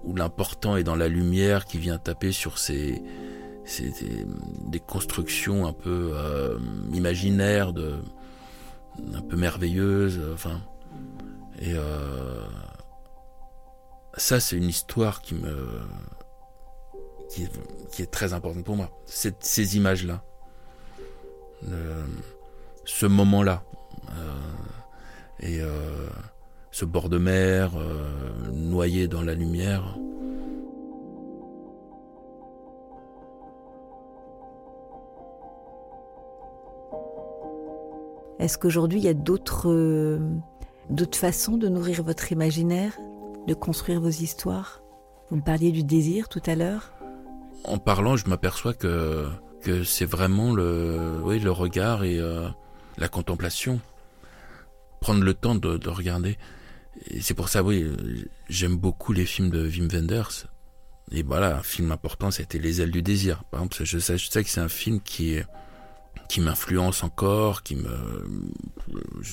Où 0.03 0.15
l'important 0.15 0.77
est 0.77 0.83
dans 0.83 0.95
la 0.95 1.09
lumière 1.09 1.65
qui 1.65 1.79
vient 1.79 1.97
taper 1.97 2.31
sur 2.31 2.59
ces, 2.59 3.03
des, 4.67 4.79
constructions 4.79 5.65
un 5.65 5.73
peu 5.73 6.11
euh, 6.13 6.59
imaginaires, 6.93 7.73
de, 7.73 7.95
un 9.13 9.21
peu 9.21 9.35
merveilleuses, 9.35 10.21
enfin. 10.33 10.61
Et 11.59 11.73
euh, 11.75 12.45
ça, 14.17 14.39
c'est 14.39 14.57
une 14.57 14.69
histoire 14.69 15.21
qui 15.21 15.35
me 15.35 15.81
qui 17.29 18.01
est, 18.03 18.11
très 18.11 18.33
importante 18.33 18.63
pour 18.63 18.75
moi. 18.75 18.91
ces 19.05 19.75
images-là, 19.75 20.23
ce 22.85 23.05
moment-là, 23.07 23.63
euh, 24.09 24.39
et 25.39 25.61
euh, 25.61 26.09
ce 26.71 26.85
bord 26.85 27.09
de 27.09 27.17
mer 27.17 27.71
noyé 28.51 29.07
dans 29.07 29.21
la 29.21 29.33
lumière. 29.33 29.97
Est-ce 38.39 38.57
qu'aujourd'hui 38.57 38.99
il 38.99 39.05
y 39.05 39.09
a 39.09 39.13
d'autres 39.13 40.19
d'autres 40.89 41.17
façons 41.17 41.57
de 41.57 41.67
nourrir 41.67 42.03
votre 42.03 42.31
imaginaire, 42.31 42.97
de 43.47 43.53
construire 43.53 44.01
vos 44.01 44.09
histoires? 44.09 44.81
Vous 45.29 45.37
me 45.37 45.41
parliez 45.41 45.71
du 45.71 45.83
désir 45.83 46.29
tout 46.29 46.41
à 46.45 46.55
l'heure. 46.55 46.93
En 47.63 47.77
parlant, 47.77 48.17
je 48.17 48.27
m'aperçois 48.27 48.73
que, 48.73 49.27
que 49.61 49.83
c'est 49.83 50.05
vraiment 50.05 50.53
le, 50.53 51.19
oui, 51.23 51.39
le 51.39 51.51
regard 51.51 52.03
et 52.03 52.19
euh, 52.19 52.47
la 52.97 53.07
contemplation. 53.07 53.79
Prendre 54.99 55.23
le 55.23 55.33
temps 55.33 55.55
de, 55.55 55.89
regarder. 55.89 56.37
C'est 57.19 57.33
pour 57.33 57.49
ça, 57.49 57.63
oui, 57.63 57.89
j'aime 58.49 58.75
beaucoup 58.75 59.13
les 59.13 59.25
films 59.25 59.49
de 59.49 59.67
Wim 59.67 59.87
Wenders. 59.91 60.47
Et 61.11 61.23
voilà, 61.23 61.57
un 61.57 61.63
film 61.63 61.91
important, 61.91 62.31
c'était 62.31 62.59
Les 62.59 62.81
ailes 62.81 62.91
du 62.91 63.01
désir. 63.01 63.43
Par 63.45 63.61
exemple, 63.61 63.77
je 63.83 63.99
sais, 63.99 64.17
je 64.17 64.29
sais 64.29 64.43
que 64.43 64.49
c'est 64.49 64.61
un 64.61 64.69
film 64.69 65.01
qui 65.01 65.37
qui 66.29 66.39
m'influence 66.39 67.03
encore, 67.03 67.63
qui 67.63 67.75
me 67.75 67.89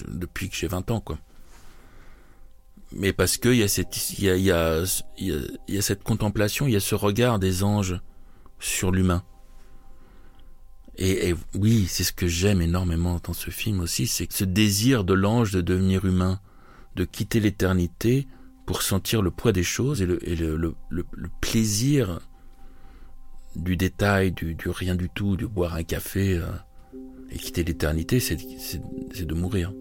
depuis 0.08 0.48
que 0.48 0.56
j'ai 0.56 0.66
20 0.66 0.90
ans 0.90 1.00
quoi 1.00 1.18
mais 2.92 3.12
parce 3.12 3.36
qu'il 3.36 3.54
y 3.54 3.62
a 3.62 3.68
cette 3.68 4.18
y 4.18 4.28
a, 4.28 4.36
y, 4.36 4.50
a, 4.50 4.84
il 5.18 5.50
y 5.68 5.78
a 5.78 5.82
cette 5.82 6.02
contemplation, 6.02 6.66
il 6.66 6.72
y 6.72 6.76
a 6.76 6.80
ce 6.80 6.94
regard 6.94 7.38
des 7.38 7.62
anges 7.62 8.00
sur 8.58 8.90
l'humain. 8.90 9.24
Et, 10.96 11.30
et, 11.30 11.34
oui, 11.54 11.86
c'est 11.88 12.04
ce 12.04 12.12
que 12.12 12.26
j'aime 12.26 12.60
énormément 12.60 13.20
dans 13.24 13.32
ce 13.32 13.50
film 13.50 13.80
aussi, 13.80 14.06
c'est 14.06 14.30
ce 14.30 14.44
désir 14.44 15.04
de 15.04 15.14
l'ange 15.14 15.52
de 15.52 15.60
devenir 15.60 16.04
humain, 16.04 16.40
de 16.96 17.04
quitter 17.04 17.40
l'éternité 17.40 18.26
pour 18.66 18.82
sentir 18.82 19.22
le 19.22 19.30
poids 19.30 19.52
des 19.52 19.62
choses 19.62 20.02
et 20.02 20.06
le, 20.06 20.28
et 20.28 20.36
le, 20.36 20.56
le, 20.56 20.74
le, 20.90 21.28
plaisir 21.40 22.20
du 23.56 23.76
détail, 23.76 24.32
du, 24.32 24.54
du, 24.54 24.68
rien 24.68 24.94
du 24.94 25.08
tout, 25.08 25.36
de 25.36 25.46
boire 25.46 25.74
un 25.74 25.84
café 25.84 26.36
euh, 26.36 26.46
et 27.30 27.38
quitter 27.38 27.64
l'éternité, 27.64 28.20
c'est 28.20 28.36
de 28.36 29.34
mourir. 29.34 29.72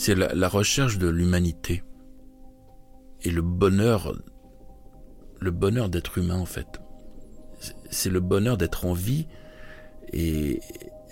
C'est 0.00 0.14
la, 0.14 0.48
recherche 0.48 0.96
de 0.96 1.08
l'humanité 1.08 1.82
et 3.20 3.30
le 3.30 3.42
bonheur, 3.42 4.16
le 5.40 5.50
bonheur 5.50 5.90
d'être 5.90 6.16
humain 6.16 6.38
en 6.38 6.46
fait. 6.46 6.80
C'est 7.90 8.08
le 8.08 8.20
bonheur 8.20 8.56
d'être 8.56 8.86
en 8.86 8.94
vie 8.94 9.26
et 10.10 10.60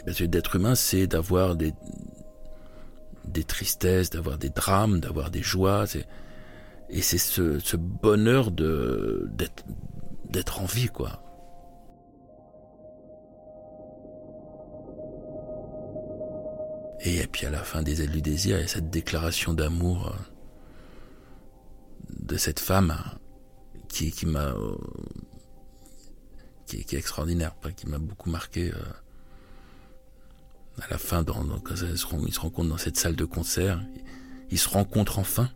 parce 0.06 0.20
que 0.20 0.24
d'être 0.24 0.56
humain, 0.56 0.74
c'est 0.74 1.06
d'avoir 1.06 1.54
des 1.54 1.74
tristesses, 3.46 4.08
d'avoir 4.08 4.38
des 4.38 4.48
drames, 4.48 5.00
d'avoir 5.00 5.30
des 5.30 5.42
joies. 5.42 5.84
Et 6.88 7.02
c'est 7.02 7.18
ce, 7.18 7.76
bonheur 7.76 8.50
d'être 8.50 10.62
en 10.62 10.64
vie 10.64 10.88
quoi. 10.88 11.22
Et 17.16 17.26
puis 17.26 17.46
à 17.46 17.50
la 17.50 17.62
fin 17.62 17.82
des 17.82 18.02
ailes 18.02 18.10
du 18.10 18.20
désir, 18.20 18.58
il 18.58 18.60
y 18.60 18.64
a 18.64 18.68
cette 18.68 18.90
déclaration 18.90 19.54
d'amour 19.54 20.08
euh, 20.08 20.16
de 22.20 22.36
cette 22.36 22.60
femme 22.60 22.94
qui, 23.88 24.12
qui 24.12 24.26
m'a 24.26 24.48
euh, 24.48 24.76
qui, 26.66 26.76
est 26.76 26.92
extraordinaire, 26.92 27.54
qui 27.76 27.88
m'a 27.88 27.96
beaucoup 27.96 28.28
marqué. 28.28 28.72
Euh, 28.72 28.82
à 30.82 30.88
la 30.90 30.98
fin, 30.98 31.24
quand 31.24 31.74
ils, 31.74 31.98
se, 31.98 32.40
rencontrent 32.40 32.68
dans 32.68 32.76
cette 32.76 32.98
salle 32.98 33.16
de 33.16 33.24
concert, 33.24 33.82
ils 34.50 34.58
se 34.58 34.68
rencontrent 34.68 35.18
enfin 35.18 35.50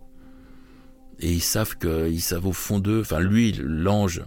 et 1.21 1.31
ils 1.31 1.43
savent 1.43 1.77
que 1.77 2.11
ils 2.11 2.23
savent 2.23 2.47
au 2.47 2.53
fond 2.53 2.81
d'eux, 2.81 3.03
enfin 3.03 3.21
lui, 3.21 3.53
l'ange 3.53 4.25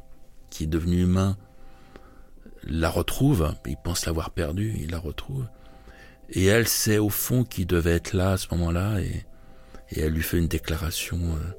qui 0.52 0.66
est 0.66 0.68
devenu 0.68 1.02
humain, 1.02 1.38
la 2.64 2.90
retrouve. 2.90 3.54
Il 3.66 3.78
pense 3.84 4.06
l'avoir 4.06 4.30
perdue, 4.30 4.76
il 4.80 4.92
la 4.92 5.00
retrouve. 5.00 5.48
Et 6.30 6.46
elle 6.46 6.68
sait 6.68 6.98
au 6.98 7.10
fond 7.10 7.44
qu'il 7.44 7.68
devait 7.68 7.96
être 7.96 8.14
là 8.14 8.34
à 8.34 8.38
ce 8.38 8.48
moment-là 8.52 9.00
et, 9.00 9.26
et 9.92 10.02
elle 10.02 10.14
lui 10.14 10.24
fait 10.24 10.38
une 10.38 10.48
déclaration 10.48 11.18
euh, 11.18 11.52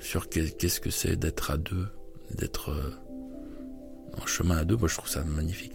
sur 0.00 0.28
qu'est-ce 0.28 0.80
que 0.80 0.90
c'est 0.90 1.16
d'être 1.16 1.50
à 1.50 1.56
deux, 1.56 1.88
d'être 2.34 2.70
euh, 2.70 2.94
en 4.20 4.26
chemin 4.26 4.58
à 4.58 4.64
deux. 4.64 4.76
Moi, 4.76 4.88
je 4.88 4.96
trouve 4.96 5.08
ça 5.08 5.24
magnifique. 5.24 5.72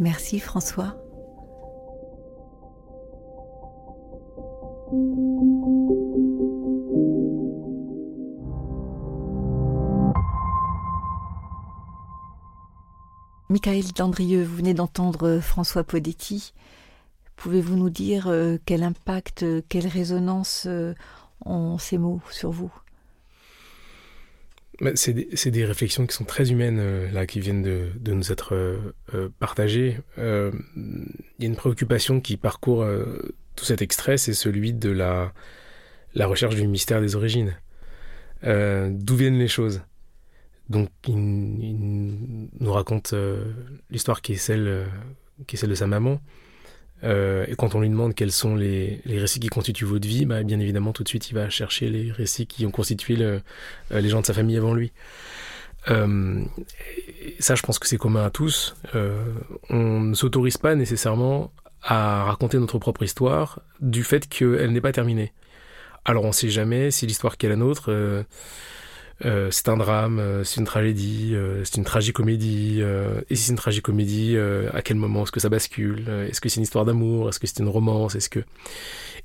Merci 0.00 0.40
François. 0.40 0.96
Michael 13.54 13.84
Dandrieux, 13.94 14.42
vous 14.42 14.56
venez 14.56 14.74
d'entendre 14.74 15.38
François 15.38 15.84
Podetti. 15.84 16.54
Pouvez-vous 17.36 17.76
nous 17.76 17.88
dire 17.88 18.26
euh, 18.26 18.56
quel 18.66 18.82
impact, 18.82 19.44
euh, 19.44 19.62
quelle 19.68 19.86
résonance 19.86 20.64
euh, 20.66 20.92
ont 21.46 21.78
ces 21.78 21.96
mots 21.96 22.20
sur 22.32 22.50
vous? 22.50 22.72
C'est 24.96 25.12
des, 25.12 25.64
réflexions 25.64 26.04
qui 26.04 26.16
sont 26.16 26.24
très 26.24 26.50
humaines, 26.50 27.12
là, 27.12 27.26
qui 27.28 27.38
viennent 27.38 27.62
de, 27.62 28.12
nous 28.12 28.32
être 28.32 28.76
partagées. 29.38 30.00
Il 30.16 30.52
y 31.38 31.44
a 31.44 31.46
une 31.46 31.54
préoccupation 31.54 32.20
qui 32.20 32.36
parcourt 32.36 32.84
tout 33.54 33.64
cet 33.64 33.82
extrait, 33.82 34.16
c'est 34.16 34.34
celui 34.34 34.72
de 34.72 34.90
la, 34.90 35.32
la 36.14 36.26
recherche 36.26 36.56
du 36.56 36.66
mystère 36.66 37.00
des 37.00 37.14
origines. 37.14 37.56
D'où 38.42 39.14
viennent 39.14 39.38
les 39.38 39.46
choses? 39.46 39.80
Donc 40.68 40.88
il, 41.06 42.48
nous 42.58 42.72
raconte 42.72 43.14
l'histoire 43.90 44.22
qui 44.22 44.32
est 44.32 44.36
celle 44.36 44.86
qui 45.46 45.56
est 45.56 45.58
celle 45.58 45.70
de 45.70 45.74
sa 45.74 45.86
maman 45.86 46.20
euh, 47.04 47.44
et 47.48 47.54
quand 47.54 47.74
on 47.74 47.80
lui 47.80 47.88
demande 47.88 48.14
quels 48.14 48.32
sont 48.32 48.54
les, 48.54 49.00
récits 49.06 49.40
qui 49.40 49.48
constituent 49.48 49.84
votre 49.84 50.06
vie, 50.06 50.24
bah, 50.24 50.42
bien 50.42 50.60
évidemment, 50.60 50.92
tout 50.92 51.02
de 51.02 51.08
suite, 51.08 51.30
il 51.30 51.34
va 51.34 51.50
chercher 51.50 51.88
les 51.88 52.10
récits 52.10 52.46
qui 52.46 52.64
ont 52.66 52.70
constitué 52.70 53.16
euh, 53.20 53.40
les 53.90 54.08
gens 54.08 54.20
de 54.20 54.26
sa 54.26 54.34
famille 54.34 54.56
avant 54.56 54.74
lui. 54.74 54.92
Euh, 55.90 56.42
ça, 57.40 57.54
je 57.54 57.62
pense 57.62 57.78
que 57.78 57.86
c'est 57.86 57.98
commun 57.98 58.24
à 58.24 58.30
tous. 58.30 58.74
on 59.70 60.00
ne 60.00 60.14
s'autorise 60.14 60.56
pas 60.56 60.74
nécessairement 60.74 61.52
à 61.82 62.24
raconter 62.24 62.58
notre 62.58 62.78
propre 62.78 63.02
histoire 63.02 63.60
du 63.80 64.02
fait 64.02 64.26
qu'elle 64.26 64.72
n'est 64.72 64.80
pas 64.80 64.92
terminée. 64.92 65.32
Alors 66.06 66.24
on 66.24 66.28
ne 66.28 66.32
sait 66.32 66.48
jamais 66.48 66.90
si 66.90 67.06
l'histoire 67.06 67.36
qui 67.36 67.46
est 67.46 67.50
la 67.50 67.56
nôtre 67.56 67.90
euh, 69.24 69.48
c'est 69.50 69.68
un 69.68 69.76
drame, 69.76 70.18
euh, 70.18 70.42
c'est 70.44 70.60
une 70.60 70.66
tragédie, 70.66 71.30
euh, 71.34 71.62
c'est 71.64 71.76
une 71.76 71.84
tragicomédie. 71.84 72.82
et 73.30 73.36
si 73.36 73.44
c'est 73.44 73.52
une 73.52 73.58
tragicomédie, 73.58 74.36
à 74.72 74.82
quel 74.82 74.96
moment 74.96 75.22
est-ce 75.22 75.32
que 75.32 75.40
ça 75.40 75.48
bascule 75.48 76.08
Est-ce 76.28 76.40
que 76.40 76.48
c'est 76.48 76.56
une 76.56 76.64
histoire 76.64 76.84
d'amour 76.84 77.28
Est-ce 77.28 77.38
que 77.38 77.46
c'est 77.46 77.60
une 77.60 77.68
romance 77.68 78.14
Est-ce 78.14 78.28
que 78.28 78.40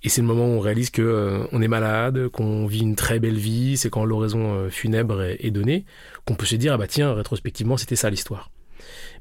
et 0.01 0.07
c'est 0.07 0.21
le 0.21 0.27
moment 0.27 0.45
où 0.45 0.57
on 0.57 0.59
réalise 0.59 0.91
que 0.91 1.45
on 1.51 1.61
est 1.61 1.67
malade, 1.67 2.29
qu'on 2.29 2.65
vit 2.67 2.79
une 2.79 2.95
très 2.95 3.19
belle 3.19 3.37
vie. 3.37 3.75
C'est 3.75 3.89
quand 3.89 4.05
l'oraison 4.05 4.69
funèbre 4.69 5.21
est, 5.21 5.51
donnée 5.51 5.85
qu'on 6.25 6.35
peut 6.35 6.45
se 6.45 6.55
dire 6.55 6.73
ah 6.73 6.77
bah 6.77 6.87
tiens 6.87 7.13
rétrospectivement 7.13 7.75
c'était 7.75 7.97
ça 7.97 8.09
l'histoire. 8.09 8.49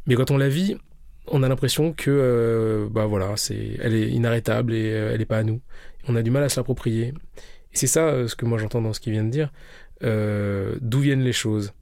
Mais 0.06 0.14
quand 0.14 0.30
on 0.30 0.36
la 0.36 0.48
vit, 0.48 0.76
on 1.26 1.42
a 1.42 1.48
l'impression 1.48 1.92
que 1.92 2.88
bah 2.92 3.06
voilà 3.06 3.36
c'est 3.36 3.76
elle 3.80 3.94
est 3.94 4.08
inarrêtable 4.10 4.72
et 4.72 4.86
elle 4.88 5.18
n'est 5.18 5.26
pas 5.26 5.38
à 5.38 5.42
nous. 5.42 5.60
On 6.06 6.14
a 6.14 6.22
du 6.22 6.30
mal 6.30 6.44
à 6.44 6.48
se 6.48 6.60
l'approprier. 6.60 7.12
Et 7.72 7.76
c'est 7.76 7.86
ça 7.86 8.28
ce 8.28 8.36
que 8.36 8.46
moi 8.46 8.58
j'entends 8.58 8.80
dans 8.80 8.92
ce 8.92 9.00
qu'il 9.00 9.12
vient 9.12 9.24
de 9.24 9.30
dire. 9.30 9.50
Euh, 10.04 10.76
d'où 10.80 11.00
viennent 11.00 11.22
les 11.22 11.32
choses, 11.32 11.72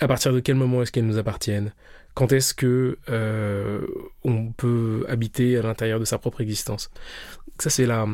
à 0.00 0.08
partir 0.08 0.32
de 0.32 0.40
quel 0.40 0.54
moment 0.54 0.82
est-ce 0.82 0.92
qu'elles 0.92 1.06
nous 1.06 1.18
appartiennent, 1.18 1.72
quand 2.14 2.32
est-ce 2.32 2.54
que 2.54 2.98
euh, 3.08 3.86
on 4.22 4.52
peut 4.52 5.04
habiter 5.08 5.56
à 5.56 5.62
l'intérieur 5.62 5.98
de 5.98 6.04
sa 6.04 6.18
propre 6.18 6.40
existence? 6.40 6.90
Ça 7.58 7.70
c'est 7.70 7.86
la 7.86 8.06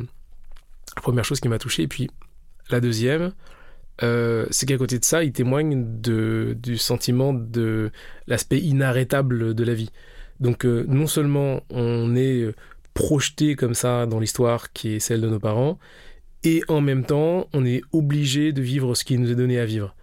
première 0.97 1.25
chose 1.25 1.41
qui 1.41 1.49
m'a 1.49 1.59
touché. 1.59 1.83
Et 1.83 1.89
puis 1.89 2.09
la 2.71 2.81
deuxième, 2.81 3.33
euh, 4.03 4.47
c'est 4.51 4.67
qu'à 4.67 4.79
côté 4.79 4.99
de 4.99 5.05
ça, 5.05 5.25
il 5.25 5.33
témoigne 5.33 6.01
du 6.01 6.79
sentiment 6.79 7.35
de 7.35 7.91
l'aspect 8.27 8.59
inarrêtable 8.61 9.55
de 9.55 9.65
la 9.65 9.75
vie. 9.75 9.91
Donc 10.41 10.65
non 10.65 11.07
seulement 11.07 11.63
on 11.71 12.15
est 12.15 12.55
projeté 12.95 13.57
comme 13.57 13.75
ça 13.75 14.07
dans 14.07 14.21
l'histoire 14.21 14.73
qui 14.73 14.95
est 14.95 15.01
celle 15.01 15.21
de 15.21 15.29
nos 15.29 15.41
parents, 15.41 15.79
et 16.45 16.63
en 16.69 16.81
même 16.81 17.05
temps, 17.05 17.49
on 17.53 17.65
est 17.65 17.83
obligé 17.93 18.53
de 18.53 18.63
vivre 18.63 18.95
ce 18.95 19.05
qui 19.05 19.19
nous 19.19 19.31
est 19.31 19.35
donné 19.35 19.59
à 19.59 19.65
vivre. 19.65 19.95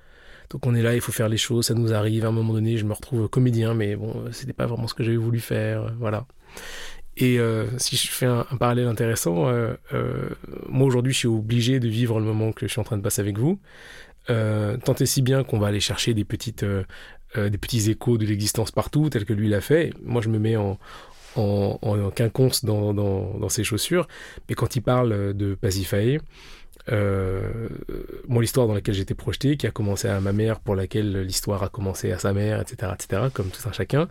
Donc 0.50 0.66
on 0.66 0.76
est 0.76 0.82
là, 0.82 0.94
il 0.94 1.02
faut 1.02 1.12
faire 1.12 1.30
les 1.30 1.38
choses, 1.38 1.68
ça 1.68 1.74
nous 1.74 1.94
arrive. 1.94 2.26
À 2.26 2.30
un 2.30 2.32
moment 2.32 2.54
donné, 2.54 2.78
je 2.78 2.86
me 2.86 2.94
retrouve 2.94 3.28
comédien, 3.28 3.74
mais 3.74 3.96
bon, 3.96 4.26
c'était 4.32 4.54
pas 4.54 4.68
vraiment 4.68 4.88
ce 4.88 4.94
que 4.94 5.04
j'avais 5.04 5.18
voulu 5.18 5.40
faire, 5.40 5.94
voilà. 6.00 6.26
Et 7.18 7.40
euh, 7.40 7.66
si 7.78 7.96
je 7.96 8.10
fais 8.10 8.26
un, 8.26 8.44
parallèle 8.60 8.88
intéressant, 8.88 9.48
euh, 9.48 9.74
euh, 9.94 10.30
moi 10.68 10.86
aujourd'hui, 10.86 11.14
je 11.14 11.20
suis 11.20 11.28
obligé 11.28 11.80
de 11.80 11.88
vivre 11.88 12.20
le 12.20 12.26
moment 12.26 12.52
que 12.52 12.68
je 12.68 12.72
suis 12.72 12.82
en 12.82 12.84
train 12.84 12.98
de 12.98 13.02
passer 13.02 13.22
avec 13.22 13.38
vous. 13.38 13.60
tant 14.28 14.94
et 15.00 15.06
si 15.06 15.22
bien 15.22 15.44
qu'on 15.44 15.60
va 15.60 15.68
aller 15.68 15.80
chercher 15.80 16.14
des 16.14 16.26
petites, 16.26 16.66
des 17.36 17.58
petits 17.58 17.90
échos 17.90 18.18
de 18.18 18.26
l'existence 18.26 18.72
partout, 18.72 19.10
tel 19.10 19.26
que 19.26 19.34
lui 19.34 19.48
l'a 19.48 19.62
fait. 19.62 19.94
Moi, 20.04 20.22
je 20.22 20.30
me 20.30 20.40
mets 20.40 20.58
en, 20.58 20.78
en, 21.36 22.12
quinconce 22.12 22.66
dans, 22.66 23.50
ses 23.50 23.64
chaussures. 23.64 24.08
Mais 24.50 24.56
quand 24.56 24.76
il 24.76 24.82
parle 24.82 25.34
de 25.34 25.56
Pasiphae, 25.56 26.20
euh, 26.92 27.68
moi 28.28 28.42
l'histoire 28.42 28.68
dans 28.68 28.74
laquelle 28.74 28.94
j'étais 28.94 29.16
projeté, 29.16 29.58
qui 29.58 29.68
a 29.68 29.72
commencé 29.72 30.08
à 30.08 30.20
ma 30.20 30.34
mère, 30.34 30.60
pour 30.60 30.76
laquelle 30.76 31.22
l'histoire 31.22 31.64
a 31.64 31.70
commencé 31.70 32.12
à 32.12 32.20
sa 32.20 32.34
mère, 32.34 32.62
etc., 32.62 32.92
etc., 32.94 33.24
comme 33.34 33.50
tout 33.50 33.68
un 33.68 33.72
chacun, 33.72 34.08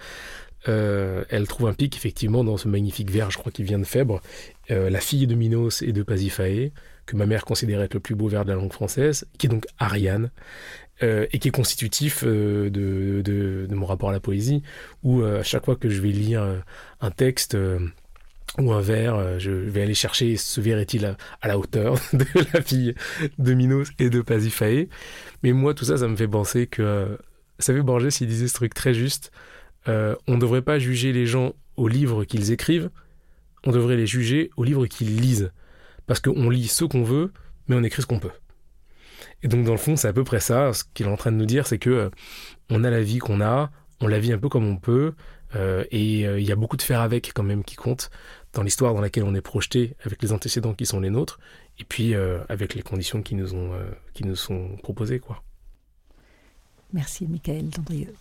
euh, 0.68 1.24
elle 1.28 1.46
trouve 1.46 1.68
un 1.68 1.74
pic 1.74 1.94
effectivement 1.96 2.42
dans 2.42 2.56
ce 2.56 2.68
magnifique 2.68 3.10
vers, 3.10 3.30
je 3.30 3.38
crois 3.38 3.52
qu'il 3.52 3.64
vient 3.64 3.78
de 3.78 3.84
Fèbres, 3.84 4.20
euh, 4.70 4.88
la 4.90 5.00
fille 5.00 5.26
de 5.26 5.34
Minos 5.34 5.82
et 5.82 5.92
de 5.92 6.02
Pasiphae, 6.02 6.70
que 7.06 7.16
ma 7.16 7.26
mère 7.26 7.44
considérait 7.44 7.84
être 7.84 7.94
le 7.94 8.00
plus 8.00 8.14
beau 8.14 8.28
vers 8.28 8.44
de 8.44 8.50
la 8.50 8.56
langue 8.56 8.72
française, 8.72 9.26
qui 9.38 9.46
est 9.46 9.50
donc 9.50 9.66
Ariane, 9.78 10.30
euh, 11.02 11.26
et 11.32 11.40
qui 11.40 11.48
est 11.48 11.50
constitutif 11.50 12.22
euh, 12.24 12.70
de, 12.70 13.66
mon 13.74 13.84
rapport 13.84 14.10
à 14.10 14.12
la 14.12 14.20
poésie, 14.20 14.62
où 15.02 15.22
euh, 15.22 15.40
à 15.40 15.42
chaque 15.42 15.64
fois 15.64 15.74
que 15.74 15.88
je 15.88 16.00
vais 16.00 16.10
lire 16.10 16.62
un 17.00 17.10
texte 17.10 17.56
ou 18.58 18.72
un 18.72 18.80
vers, 18.80 19.40
je 19.40 19.50
vais 19.50 19.82
aller 19.82 19.94
chercher 19.94 20.36
ce 20.36 20.60
vers 20.60 20.78
est-il 20.78 21.04
à, 21.04 21.48
la 21.48 21.58
hauteur 21.58 21.96
de 22.12 22.24
la 22.52 22.62
fille 22.62 22.94
de 23.38 23.54
Minos 23.54 23.88
et 23.98 24.08
de 24.08 24.20
Pasiphae. 24.20 24.88
Mais 25.42 25.52
moi, 25.52 25.74
tout 25.74 25.84
ça, 25.84 25.96
ça 25.96 26.06
me 26.06 26.14
fait 26.14 26.28
penser 26.28 26.68
que, 26.68 27.18
ça 27.58 27.74
fait 27.74 27.82
Borges, 27.82 28.10
s'il 28.10 28.28
disait 28.28 28.46
ce 28.46 28.54
truc 28.54 28.72
très 28.72 28.94
juste, 28.94 29.32
on 29.86 30.16
ne 30.28 30.38
devrait 30.38 30.62
pas 30.62 30.78
juger 30.78 31.12
les 31.12 31.26
gens 31.26 31.54
au 31.76 31.88
livre 31.88 32.24
qu'ils 32.24 32.52
écrivent, 32.52 32.90
on 33.66 33.72
devrait 33.72 33.96
les 33.96 34.06
juger 34.06 34.50
au 34.56 34.62
livre 34.62 34.86
qu'ils 34.86 35.16
lisent. 35.20 35.50
Parce 36.06 36.20
qu'on 36.20 36.50
lit 36.50 36.68
ce 36.68 36.84
qu'on 36.84 37.02
veut, 37.02 37.32
mais 37.66 37.74
on 37.74 37.82
écrit 37.82 38.02
ce 38.02 38.06
qu'on 38.06 38.20
peut. 38.20 38.30
Et 39.44 39.48
donc 39.48 39.64
dans 39.64 39.72
le 39.72 39.78
fond, 39.78 39.94
c'est 39.94 40.08
à 40.08 40.12
peu 40.12 40.24
près 40.24 40.40
ça. 40.40 40.72
Ce 40.72 40.84
qu'il 40.94 41.06
est 41.06 41.10
en 41.10 41.16
train 41.16 41.30
de 41.30 41.36
nous 41.36 41.44
dire, 41.44 41.66
c'est 41.66 41.78
que 41.78 41.90
euh, 41.90 42.10
on 42.70 42.82
a 42.82 42.90
la 42.90 43.02
vie 43.02 43.18
qu'on 43.18 43.42
a, 43.42 43.70
on 44.00 44.08
la 44.08 44.18
vit 44.18 44.32
un 44.32 44.38
peu 44.38 44.48
comme 44.48 44.66
on 44.66 44.76
peut, 44.76 45.12
euh, 45.54 45.84
et 45.90 46.26
euh, 46.26 46.40
il 46.40 46.46
y 46.46 46.50
a 46.50 46.56
beaucoup 46.56 46.78
de 46.78 46.82
faire 46.82 47.02
avec 47.02 47.30
quand 47.34 47.42
même 47.42 47.62
qui 47.62 47.76
compte 47.76 48.10
dans 48.54 48.62
l'histoire 48.62 48.94
dans 48.94 49.02
laquelle 49.02 49.24
on 49.24 49.34
est 49.34 49.42
projeté, 49.42 49.96
avec 50.02 50.22
les 50.22 50.32
antécédents 50.32 50.72
qui 50.72 50.86
sont 50.86 50.98
les 50.98 51.10
nôtres, 51.10 51.38
et 51.78 51.84
puis 51.84 52.14
avec 52.48 52.74
les 52.74 52.82
conditions 52.82 53.20
qui 53.20 53.34
nous 53.34 54.36
sont 54.36 54.76
proposées, 54.80 55.18
quoi. 55.18 55.42
Merci, 56.92 57.26
Michael 57.26 57.68
Dandrieux. 57.68 58.14